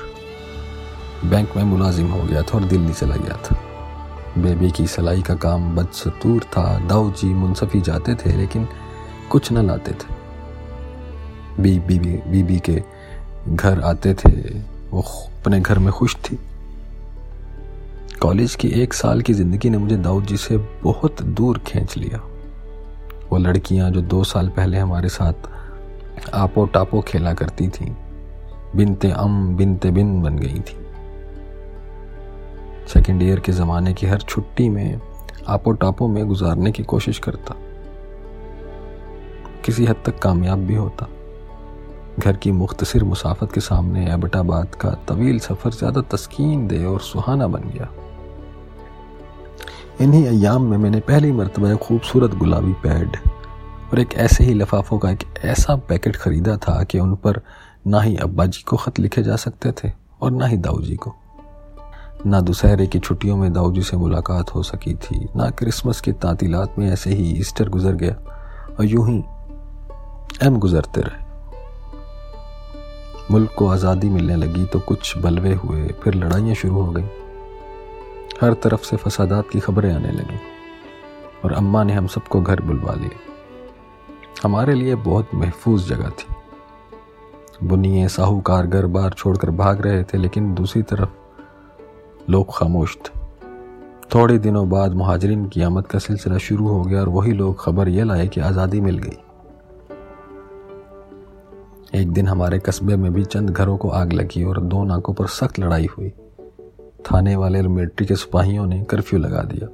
बैंक 1.24 1.56
में 1.56 1.64
मुलाजिम 1.64 2.10
हो 2.12 2.22
गया 2.22 2.42
था 2.42 2.58
और 2.58 2.64
दिल्ली 2.64 2.92
चला 2.92 3.16
गया 3.16 3.36
था। 3.36 3.56
बेबी 4.40 4.70
की 4.70 4.86
सिलाई 4.86 5.22
का 5.22 5.34
काम 5.34 5.74
बदसतूर 5.76 6.44
था। 6.44 6.64
दाऊ 6.88 7.10
जी 7.12 7.28
मुनसफी 7.34 7.80
जाते 7.80 8.14
थे, 8.14 8.36
लेकिन 8.36 8.68
कुछ 9.30 9.52
न 9.52 9.66
लाते 9.66 9.92
थे। 9.92 10.18
बी 11.62 11.78
बीबी 11.78 12.16
बीबी 12.26 12.58
के 12.58 12.82
घर 13.48 13.80
आते 13.80 14.14
थे। 14.14 14.30
वो 14.90 15.00
अपने 15.00 15.60
घर 15.60 15.78
में 15.78 15.92
खुश 15.92 16.16
थी। 16.16 16.38
कॉलेज 18.22 18.54
की 18.54 18.68
एक 18.68 18.94
साल 18.94 19.20
की 19.22 19.32
ज़िंदगी 19.32 19.70
ने 19.70 19.78
मुझे 19.78 19.96
दाऊद 19.96 20.24
जी 20.24 20.36
से 20.36 20.56
बहुत 20.82 21.22
दूर 21.22 21.58
खींच 21.58 21.96
लिया। 21.96 22.20
वो 23.30 23.38
लड़कियाँ 23.38 23.90
जो 23.90 24.00
दो 24.00 24.22
साल 24.24 24.48
पहले 24.48 24.78
हमारे 24.78 25.08
साथ 25.08 25.48
आपो 26.34 26.64
टापो 26.66 27.00
खेला 27.00 27.32
करती 27.34 27.68
थीं, 27.68 27.94
बिनते 28.76 29.10
अम, 29.10 29.56
बिनते 29.56 29.90
बिन 29.90 30.22
बन 30.22 30.38
गई 30.38 30.60
थी। 30.60 30.76
सेकेंड 32.90 33.22
ईयर 33.22 33.40
के 33.40 33.52
ज़माने 33.52 33.92
की 33.94 34.06
हर 34.06 34.20
छुट्टी 34.20 34.68
में 34.68 35.00
आपो 35.48 35.72
टापो 35.72 36.08
में 36.08 36.26
गुजारने 36.28 36.72
की 36.72 36.82
कोशिश 36.84 37.18
करता। 37.18 37.54
किसी 39.64 39.84
हद 39.86 40.02
तक 40.06 40.18
कामयाब 40.18 40.58
भी 40.58 40.74
होता। 40.74 41.08
घर 42.18 42.36
की 42.36 42.52
मुख्तसर 42.52 43.04
मुसाफत 43.04 43.52
के 43.52 43.60
सामने 43.60 44.12
एबटाबाद 44.12 44.74
का 44.74 44.90
तवील 45.08 45.38
सफ़र 45.38 45.70
ज़्यादा 45.72 46.00
तस्कीन 46.10 46.66
दे 46.68 46.84
और 46.84 47.00
सुहाना 47.00 47.46
बन 47.46 47.70
गया। 47.70 47.88
इन्हीं 50.00 50.26
अयाम 50.28 50.62
में 50.62 50.76
मैंने 50.78 51.00
पहली 51.00 51.32
मरतबा 51.32 51.74
खूबसूरत 51.76 52.34
गुलाबी 52.34 52.72
पैड 52.82 53.16
और 53.92 54.00
एक 54.00 54.14
ऐसे 54.18 54.44
ही 54.44 54.54
लफाफों 54.54 54.98
का 54.98 55.10
एक 55.10 55.24
ऐसा 55.44 55.76
पैकेट 55.88 56.16
ख़रीदा 56.16 56.56
था 56.58 56.82
कि 56.84 56.98
उन 56.98 57.14
पर 57.16 57.40
ना 57.86 58.00
ही 58.00 58.16
अब्बा 58.18 58.46
जी 58.46 58.62
को 58.62 58.76
ख़त 58.76 58.98
लिखे 59.00 59.22
जा 59.22 59.36
सकते 59.36 59.72
थे 59.72 59.92
और 60.22 60.30
ना 60.30 60.46
ही 60.46 60.56
दाऊ 60.58 60.80
जी 60.82 60.96
को। 60.96 61.14
ना 62.26 62.40
दोशहरे 62.40 62.86
की 62.86 62.98
छुट्टियों 62.98 63.36
में 63.36 63.52
दाऊ 63.52 63.72
जी 63.72 63.82
से 63.82 63.96
मुलाकात 63.96 64.54
हो 64.54 64.62
सकी 64.62 64.94
थी, 64.94 65.28
ना 65.36 65.48
क्रिसमस 65.50 66.00
की 66.00 66.12
तातीलात 66.14 66.78
में 66.78 66.90
ऐसे 66.90 67.10
ही 67.10 67.30
ईस्टर 67.40 67.68
गुजर 67.68 67.94
गया 67.94 68.14
और 68.78 68.84
यूँ 68.84 69.06
ही 69.08 69.18
एम 70.42 70.58
गुजरते 70.58 71.00
रहे। 71.00 71.28
मुल्क 73.30 73.54
को 73.58 73.66
आज़ादी 73.68 74.08
मिलने 74.08 74.36
लगी 74.36 74.64
तो 74.64 74.78
कुछ 74.80 75.16
बलवे 75.18 75.54
हुए, 75.54 75.86
फिर 76.02 76.14
लड़ाइयाँ 76.14 76.54
शुरू 76.54 76.74
हो 76.74 76.90
गई। 76.92 77.04
हर 78.40 78.54
तरफ़ 78.54 78.84
से 78.84 78.96
फसादात 78.96 79.48
की 79.50 79.60
खबरें 79.60 79.92
आने 79.92 80.10
लगी 80.10 80.38
और 81.44 81.52
अम्मा 81.52 81.82
ने 81.84 81.92
हम 81.92 82.06
सबको 82.06 82.40
घर 82.40 82.60
बुलवा 82.60 82.94
लिया 82.94 83.18
हमारे 84.42 84.74
लिए 84.74 84.94
बहुत 84.94 85.34
महफूज 85.34 85.88
जगह 85.88 86.10
थी। 86.10 87.66
बुनिए 87.66 88.08
साहूकार 88.08 88.66
घर 88.66 88.86
बार 88.88 89.12
छोड़कर 89.12 89.50
भाग 89.52 89.80
रहे 89.80 90.04
थे, 90.04 90.18
लेकिन 90.18 90.54
दूसरी 90.54 90.82
तरफ़ 90.82 91.08
लोग 92.30 92.46
खामोश 92.54 92.96
थे। 92.96 93.18
थोड़े 94.14 94.38
दिनों 94.38 94.68
बाद 94.70 94.94
महाजरीन 94.94 95.44
की 95.46 95.62
आमद 95.62 95.86
का 95.86 95.98
सिलसिला 95.98 96.38
शुरू 96.38 96.68
हो 96.68 96.82
गया 96.82 97.00
और 97.00 97.08
वही 97.08 97.32
लोग 97.32 97.60
खबर 97.60 97.88
यह 97.88 98.04
लाए 98.04 98.26
कि 98.28 98.40
आज़ादी 98.40 98.80
मिल 98.80 98.98
गई। 98.98 99.18
एक 101.94 102.12
दिन 102.12 102.28
हमारे 102.28 102.58
कस्बे 102.58 102.96
में 102.96 103.12
भी 103.12 103.24
चंद 103.24 103.50
घरों 103.50 103.76
को 103.76 103.88
आग 103.90 104.12
लगी 104.12 104.44
और 104.44 104.60
दो 104.62 104.84
नाकों 104.84 105.14
पर 105.14 105.26
सख्त 105.28 105.58
लड़ाई 105.58 105.88
हुई। 105.96 106.12
थाने 107.04 107.34
वाले 107.36 107.60
और 107.60 107.68
मिलिट्री 107.68 108.06
के 108.06 108.16
सिपाहियों 108.16 108.66
ने 108.66 108.82
कर्फ्यू 108.84 109.18
लगा 109.18 109.42
दिया। 109.42 109.68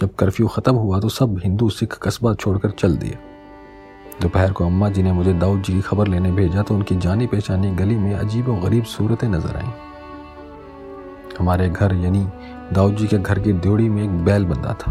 जब 0.00 0.14
कर्फ्यू 0.14 0.46
ख़त्म 0.48 0.74
हुआ 0.74 1.00
तो 1.00 1.08
सब 1.08 1.38
हिंदू, 1.44 1.68
सिख 1.70 1.98
कस्बा 2.02 2.34
छोड़कर 2.34 2.70
चल 2.70 2.96
दिए। 2.96 3.18
दोपहर 4.22 4.52
को 4.52 4.64
अम्मा 4.64 4.88
जी 4.88 5.02
ने 5.02 5.12
मुझे 5.12 5.32
दाऊद 5.34 5.62
जी 5.62 5.72
की 5.72 5.80
खबर 5.80 6.08
लेने 6.08 6.32
भेजा 6.32 6.62
तो 6.62 6.74
उनकी 6.74 6.96
जानी 6.96 7.26
पहचानी 7.26 7.70
गली 7.76 7.96
में 7.96 8.14
अजीब 8.14 8.48
और 8.48 8.60
गरीब 8.60 8.84
सूरतें 8.86 9.28
नज़र 9.28 9.56
आईं। 9.56 9.85
हमारे 11.38 11.68
घर, 11.68 11.94
यानी 11.94 12.28
दाऊद 12.72 12.96
जी 12.96 13.06
के 13.06 13.18
घर 13.18 13.38
की 13.38 13.52
ड्योड़ी 13.52 13.88
में 13.88 14.04
एक 14.04 14.24
बैल 14.24 14.44
बंधा 14.44 14.72
था 14.72 14.90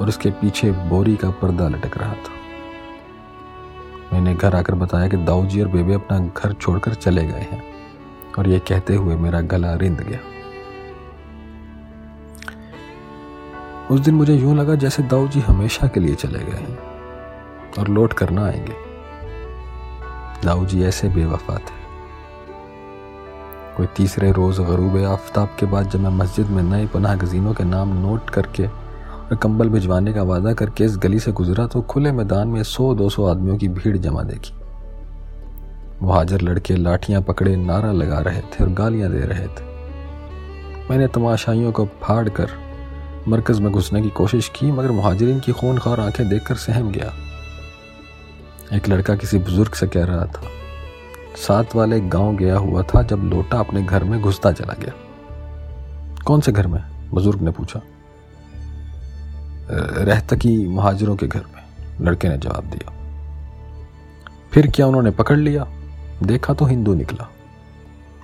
और 0.00 0.08
उसके 0.08 0.30
पीछे 0.30 0.72
बोरी 0.72 1.16
का 1.16 1.30
पर्दा 1.30 1.68
लटक 1.68 1.98
रहा 1.98 2.12
था। 2.12 2.38
मैंने 4.12 4.34
घर 4.34 4.54
आकर 4.54 4.74
बताया 4.74 5.08
कि 5.08 5.16
दाऊ 5.16 5.46
जी 5.46 5.62
और 5.62 5.68
बेबे 5.68 5.94
अपना 5.94 6.18
घर 6.18 6.52
छोड़कर 6.52 6.94
चले 6.94 7.26
गए 7.26 7.46
हैं 7.50 7.62
और 8.38 8.48
ये 8.48 8.58
कहते 8.58 8.94
हुए 8.94 9.16
मेरा 9.16 9.40
गला 9.40 9.74
रिंद 9.74 10.00
गया। 10.00 10.18
उस 13.90 14.00
दिन 14.00 14.14
मुझे 14.14 14.34
यूँ 14.34 14.56
लगा 14.56 14.74
जैसे 14.74 15.02
दाऊ 15.02 15.28
जी 15.28 15.40
हमेशा 15.40 15.86
के 15.86 16.00
लिए 16.00 16.14
चले 16.14 16.38
गए 16.38 16.58
हैं 16.58 16.78
और 17.78 17.88
लौट 17.88 18.12
कर 18.12 18.30
ना 18.30 18.46
आएँगे। 18.46 18.74
दाऊ 20.44 20.66
जी 20.66 20.82
ऐसे 20.84 21.08
बेवफा 21.08 21.58
थे। 21.58 21.79
कोई 23.80 23.88
तीसरे 23.96 24.32
रोज 24.32 24.58
गरूब 24.60 24.96
आफ्ताब 25.04 25.56
के 25.60 25.66
बाद 25.66 25.90
जब 25.90 26.00
मैं 26.00 26.10
मस्जिद 26.10 26.46
में 26.46 26.62
नए 26.62 26.86
पनाह 26.86 27.14
गजीनों 27.14 27.54
के 27.54 27.64
नाम 27.64 27.92
नोट 28.00 28.30
करके 28.30 28.66
और 28.66 29.36
कंबल 29.36 29.68
भिजवाने 29.68 30.12
का 30.12 30.22
वादा 30.22 30.52
करके 30.52 30.84
इस 30.84 30.96
गली 30.96 31.20
से 31.20 31.32
गुजरा 31.32 31.66
तो 31.66 31.80
खुले 31.82 32.12
मैदान 32.12 32.48
में 32.48 32.62
सौ, 32.62 32.94
दो 32.94 33.08
सौ 33.10 33.26
आदमियों 33.26 33.56
की 33.56 33.68
भीड़ 33.68 33.96
जमा 33.96 34.22
देखी। 34.22 34.52
मुहाजर 36.02 36.40
लड़के 36.40 36.76
लाठियाँ 36.76 37.22
पकड़े, 37.22 37.56
नारा 37.56 37.92
लगा 37.92 38.18
रहे 38.18 38.40
थे 38.40 38.64
और 38.64 38.70
गालियाँ 38.70 39.10
दे 39.10 39.20
रहे 39.20 39.46
थे। 39.46 39.64
मैंने 40.90 41.06
तमाशाइयों 41.06 41.72
को 41.72 41.88
फाड़ 42.02 42.28
कर 42.28 42.50
मरकज 43.28 43.60
में 43.60 43.72
घुसने 43.72 44.02
की 44.02 44.10
कोशिश 44.10 44.48
की, 44.48 44.72
मगर 44.72 44.90
मुहाजरीन 44.90 45.40
की 45.40 45.52
खून 45.52 45.78
खार 45.78 46.00
आँखें 46.00 46.28
देखकर 46.28 46.54
सहम 46.54 46.92
गया। 46.92 47.12
एक 48.76 48.88
लड़का 48.88 49.14
किसी 49.14 49.38
बुज़ुर्ग 49.38 49.72
से 49.72 49.86
कह 49.86 50.04
रहा 50.04 50.24
था 50.24 50.59
साथ 51.36 51.64
वाले 51.76 52.00
गाँव 52.00 52.36
गया 52.36 52.58
हुआ 52.58 52.82
था 52.82 53.02
जब 53.02 53.16
लोटा 53.16 53.58
अपने 53.58 53.82
घर 53.82 54.04
में 54.04 54.20
घुसता 54.20 54.52
चला 54.52 54.74
गया। 54.80 54.92
कौन 56.24 56.40
से 56.40 56.52
घर 56.52 56.66
में? 56.66 57.10
बुज़ुर्ग 57.10 57.40
ने 57.40 57.50
पूछा। 57.50 57.80
रहतकी 59.96 60.68
महाजरों 60.68 61.16
के 61.16 61.26
घर 61.26 61.40
में, 61.40 61.62
लड़के 62.00 62.28
ने 62.28 62.38
जवाब 62.38 62.64
दिया। 62.64 62.92
फिर 64.52 64.70
क्या 64.70 64.86
उन्होंने 64.86 65.10
पकड़ 65.10 65.38
लिया? 65.38 65.66
देखा 66.22 66.54
तो 66.54 66.64
हिंदू 66.64 66.94
निकला। 66.94 67.28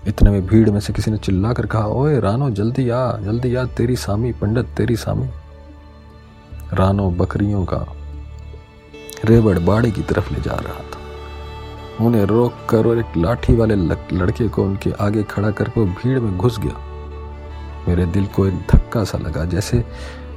इतने 0.06 0.30
में 0.30 0.46
भीड़ 0.46 0.70
में 0.70 0.80
से 0.80 0.92
किसी 0.92 1.10
ने 1.10 1.16
चिल्ला 1.16 1.52
कर 1.52 1.66
कहा, 1.66 1.86
ओए 1.86 2.20
रानो, 2.20 2.50
जल्दी 2.50 2.90
आ 2.90 3.12
जल्दी 3.12 3.54
आ, 3.54 3.64
तेरी 3.64 3.96
सामी, 3.96 4.32
पंडित, 4.32 4.66
तेरी 4.66 4.96
सामी। 4.96 5.28
रानो 6.72 7.10
बकरियों 7.10 7.64
का 7.64 7.86
रेवड़ 9.24 9.58
बाड़े 9.58 9.90
की 9.90 10.02
तरफ़ 10.02 10.34
ले 10.34 10.40
जा 10.40 10.52
रहा 10.52 10.80
था। 10.80 10.95
उन्हें 12.00 12.24
रोक 12.26 12.54
कर 12.70 12.86
और 12.86 12.98
एक 12.98 13.16
लाठी 13.16 13.54
वाले 13.56 13.74
लड़के 13.74 14.48
को 14.48 14.64
उनके 14.64 14.90
आगे 15.00 15.22
खड़ा 15.22 15.50
कर 15.50 15.70
वो 15.76 15.84
भीड़ 15.84 16.18
में 16.20 16.36
घुस 16.38 16.58
गया। 16.60 16.76
मेरे 17.88 18.06
दिल 18.06 18.26
को 18.26 18.46
एक 18.46 18.54
धक्का 18.72 19.04
सा 19.04 19.18
लगा 19.18 19.44
जैसे 19.44 19.84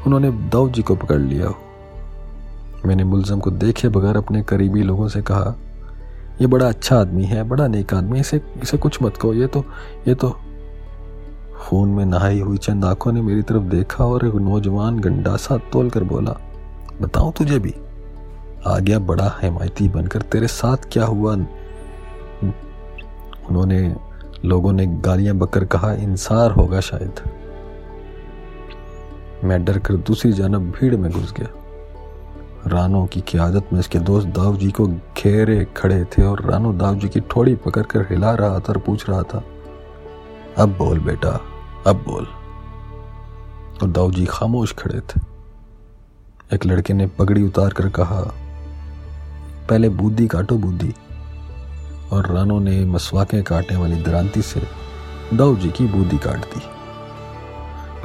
उन्होंने 0.05 0.31
दाऊद 0.49 0.71
जी 0.73 0.81
को 0.81 0.95
पकड़ 0.95 1.19
लिया 1.19 1.47
हो। 1.47 1.55
मैंने 2.85 3.03
मुलजम 3.03 3.39
को 3.39 3.51
देखे 3.51 3.89
बगैर 3.89 4.17
अपने 4.17 4.43
करीबी 4.43 4.83
लोगों 4.83 5.07
से 5.07 5.21
कहा, 5.21 5.55
ये 6.41 6.47
बड़ा 6.47 6.67
अच्छा 6.67 6.99
आदमी 6.99 7.25
है, 7.25 7.43
बड़ा 7.43 7.67
नेक 7.67 7.93
आदमी, 7.93 8.19
इसे 8.19 8.41
इसे 8.63 8.77
कुछ 8.77 9.01
मत 9.03 9.17
कहो, 9.17 9.33
ये 9.33 9.47
तो 9.47 9.65
ये 10.07 10.15
तो 10.15 10.29
खून 11.59 11.89
में 11.89 12.05
नहाई 12.05 12.39
हुई 12.39 12.57
चंद 12.57 12.85
आँखों 12.85 13.11
ने 13.11 13.21
मेरी 13.21 13.41
तरफ़ 13.41 13.63
देखा 13.65 14.05
और 14.05 14.25
एक 14.27 14.35
नौजवान 14.35 14.99
गंडासा 14.99 15.57
तोल 15.71 15.89
कर 15.89 16.03
बोला, 16.03 16.35
बताऊँ 17.01 17.33
तुझे 17.33 17.59
भी? 17.59 17.73
आ 18.67 18.77
गया 18.79 18.99
बड़ा 18.99 19.27
हिमायती 19.41 19.87
बनकर, 19.89 20.21
तेरे 20.21 20.47
साथ 20.47 20.77
क्या 20.91 21.05
हुआ? 21.05 21.33
उन्होंने 23.49 23.95
लोगों 24.45 24.71
ने 24.73 24.85
गालियाँ 24.85 25.35
बकर 25.35 25.65
कहा, 25.65 25.91
इंसार 25.93 26.51
होगा 26.51 26.79
शायद। 26.79 27.21
मैं 29.43 29.63
डर 29.65 29.77
कर 29.79 29.93
दूसरी 29.93 30.31
जानब 30.33 30.71
भीड़ 30.71 30.95
में 30.95 31.11
घुस 31.11 31.33
गया। 31.33 31.47
रानो 32.67 33.05
की 33.05 33.21
क्यादत 33.21 33.69
में 33.73 33.79
इसके 33.79 33.99
दोस्त 33.99 34.27
दाऊ 34.27 34.55
जी 34.57 34.69
को 34.71 34.87
घेरे 34.87 35.65
खड़े 35.77 36.03
थे 36.05 36.23
और 36.23 36.41
रानो 36.45 36.73
दाऊ 36.73 36.95
जी 36.95 37.09
की 37.09 37.19
ठोड़ी 37.21 37.55
पकड़कर 37.55 38.01
हिला 38.01 38.31
रहा 38.31 38.59
था 38.59 38.73
और 38.73 38.77
पूछ 38.77 39.09
रहा 39.09 39.21
था, 39.23 39.43
अब 40.57 40.75
बोल 40.77 40.99
बेटा, 40.99 41.29
अब 41.87 42.03
बोल। 42.07 42.27
और 43.81 43.89
दाऊ 43.89 44.11
जी 44.11 44.25
खामोश 44.25 44.73
खड़े 44.73 44.99
थे। 44.99 45.21
एक 46.53 46.65
लड़के 46.65 46.93
ने 46.93 47.07
पगड़ी 47.07 47.43
उतार 47.43 47.73
कर 47.73 47.89
कहा 47.89 48.21
पहले 49.69 49.89
बूदी 49.89 50.27
काटो 50.27 50.57
बूदी। 50.57 50.93
और 52.11 52.27
रानो 52.27 52.59
ने 52.59 52.85
मसवाकें 52.85 53.43
काटने 53.43 53.77
वाली 53.77 53.95
दरांती 53.95 54.41
से 54.41 54.61
दाऊ 55.33 55.55
जी 55.55 55.69
की 55.69 55.85
बूदी 55.85 56.17
काट 56.17 56.37
दी। 56.37 56.61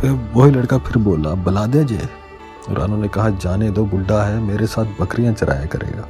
फिर 0.00 0.10
वही 0.10 0.50
लड़का 0.50 0.78
फिर 0.78 1.02
बोला 1.02 1.30
बला 1.30 1.66
दे 1.66 1.84
जे, 1.84 2.00
रानू 2.70 2.96
ने 2.96 3.08
कहा, 3.08 3.30
जाने 3.30 3.70
दो 3.70 3.84
बुढ़ा 3.84 4.24
है, 4.24 4.40
मेरे 4.40 4.66
साथ 4.66 4.84
बकरियाँ 5.00 5.34
चराया 5.34 5.66
करेगा। 5.66 6.08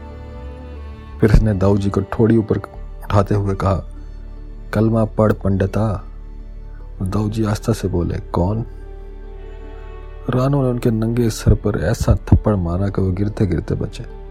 फिर 1.20 1.32
उसने 1.32 1.54
दाऊ 1.54 1.78
जी 1.78 1.90
को 1.90 2.02
थोड़ी 2.02 2.36
ऊपर 2.36 2.56
उठाते 2.56 3.34
हुए 3.34 3.54
कहा, 3.54 3.84
कलमा 4.72 5.04
पढ़ 5.04 5.32
पंडिता। 5.32 6.04
दाऊ 7.02 7.30
जी 7.30 7.44
आस्था 7.44 7.72
से 7.72 7.88
बोले, 7.88 8.18
कौन? 8.18 8.64
रानू 10.30 10.62
ने 10.62 10.68
उनके 10.68 10.90
नंगे 10.90 11.30
सर 11.30 11.54
पर 11.54 11.80
ऐसा 11.80 12.14
थप्पड़ 12.14 12.56
मारा 12.56 12.88
कि 12.88 13.02
वो 13.02 13.12
गिरते 13.12 13.46
गिरते 13.46 13.74
बचे। 13.74 14.23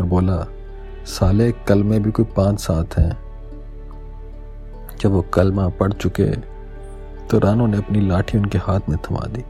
और 0.00 0.06
बोला, 0.06 0.46
साले, 1.06 1.50
कल 1.68 1.82
में 1.82 2.02
भी 2.02 2.10
कोई 2.10 2.24
पाँच 2.36 2.60
सात 2.60 2.96
हैं। 2.98 3.12
जब 5.00 5.10
वो 5.10 5.20
कलमा 5.34 5.68
पढ़ 5.70 5.92
चुके 5.92 6.24
तो 7.26 7.38
रानो 7.38 7.66
ने 7.66 7.76
अपनी 7.76 8.00
लाठी 8.08 8.38
उनके 8.38 8.58
हाथ 8.58 8.88
में 8.88 8.96
थमा 8.98 9.26
दी। 9.26 9.44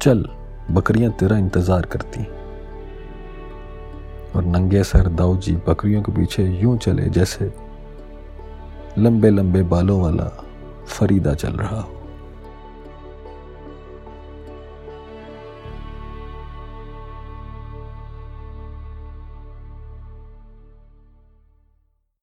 चल, 0.00 0.24
बकरियाँ 0.70 1.10
तेरा 1.12 1.36
इंतज़ार 1.38 1.86
करती 1.86 2.24
और 4.32 4.44
नंगे 4.44 4.82
सर 4.84 5.08
दाऊ 5.10 5.36
जी 5.36 5.56
बकरियों 5.68 6.02
के 6.02 6.12
पीछे 6.12 6.44
यूँ 6.60 6.76
चले 6.78 7.08
जैसे 7.10 7.52
लंबे 8.98 9.30
लंबे 9.30 9.62
बालों 9.64 10.00
वाला 10.02 10.30
फरीदा 10.88 11.34
चल 11.34 11.52
रहा 11.52 11.80
हो। 11.80 11.95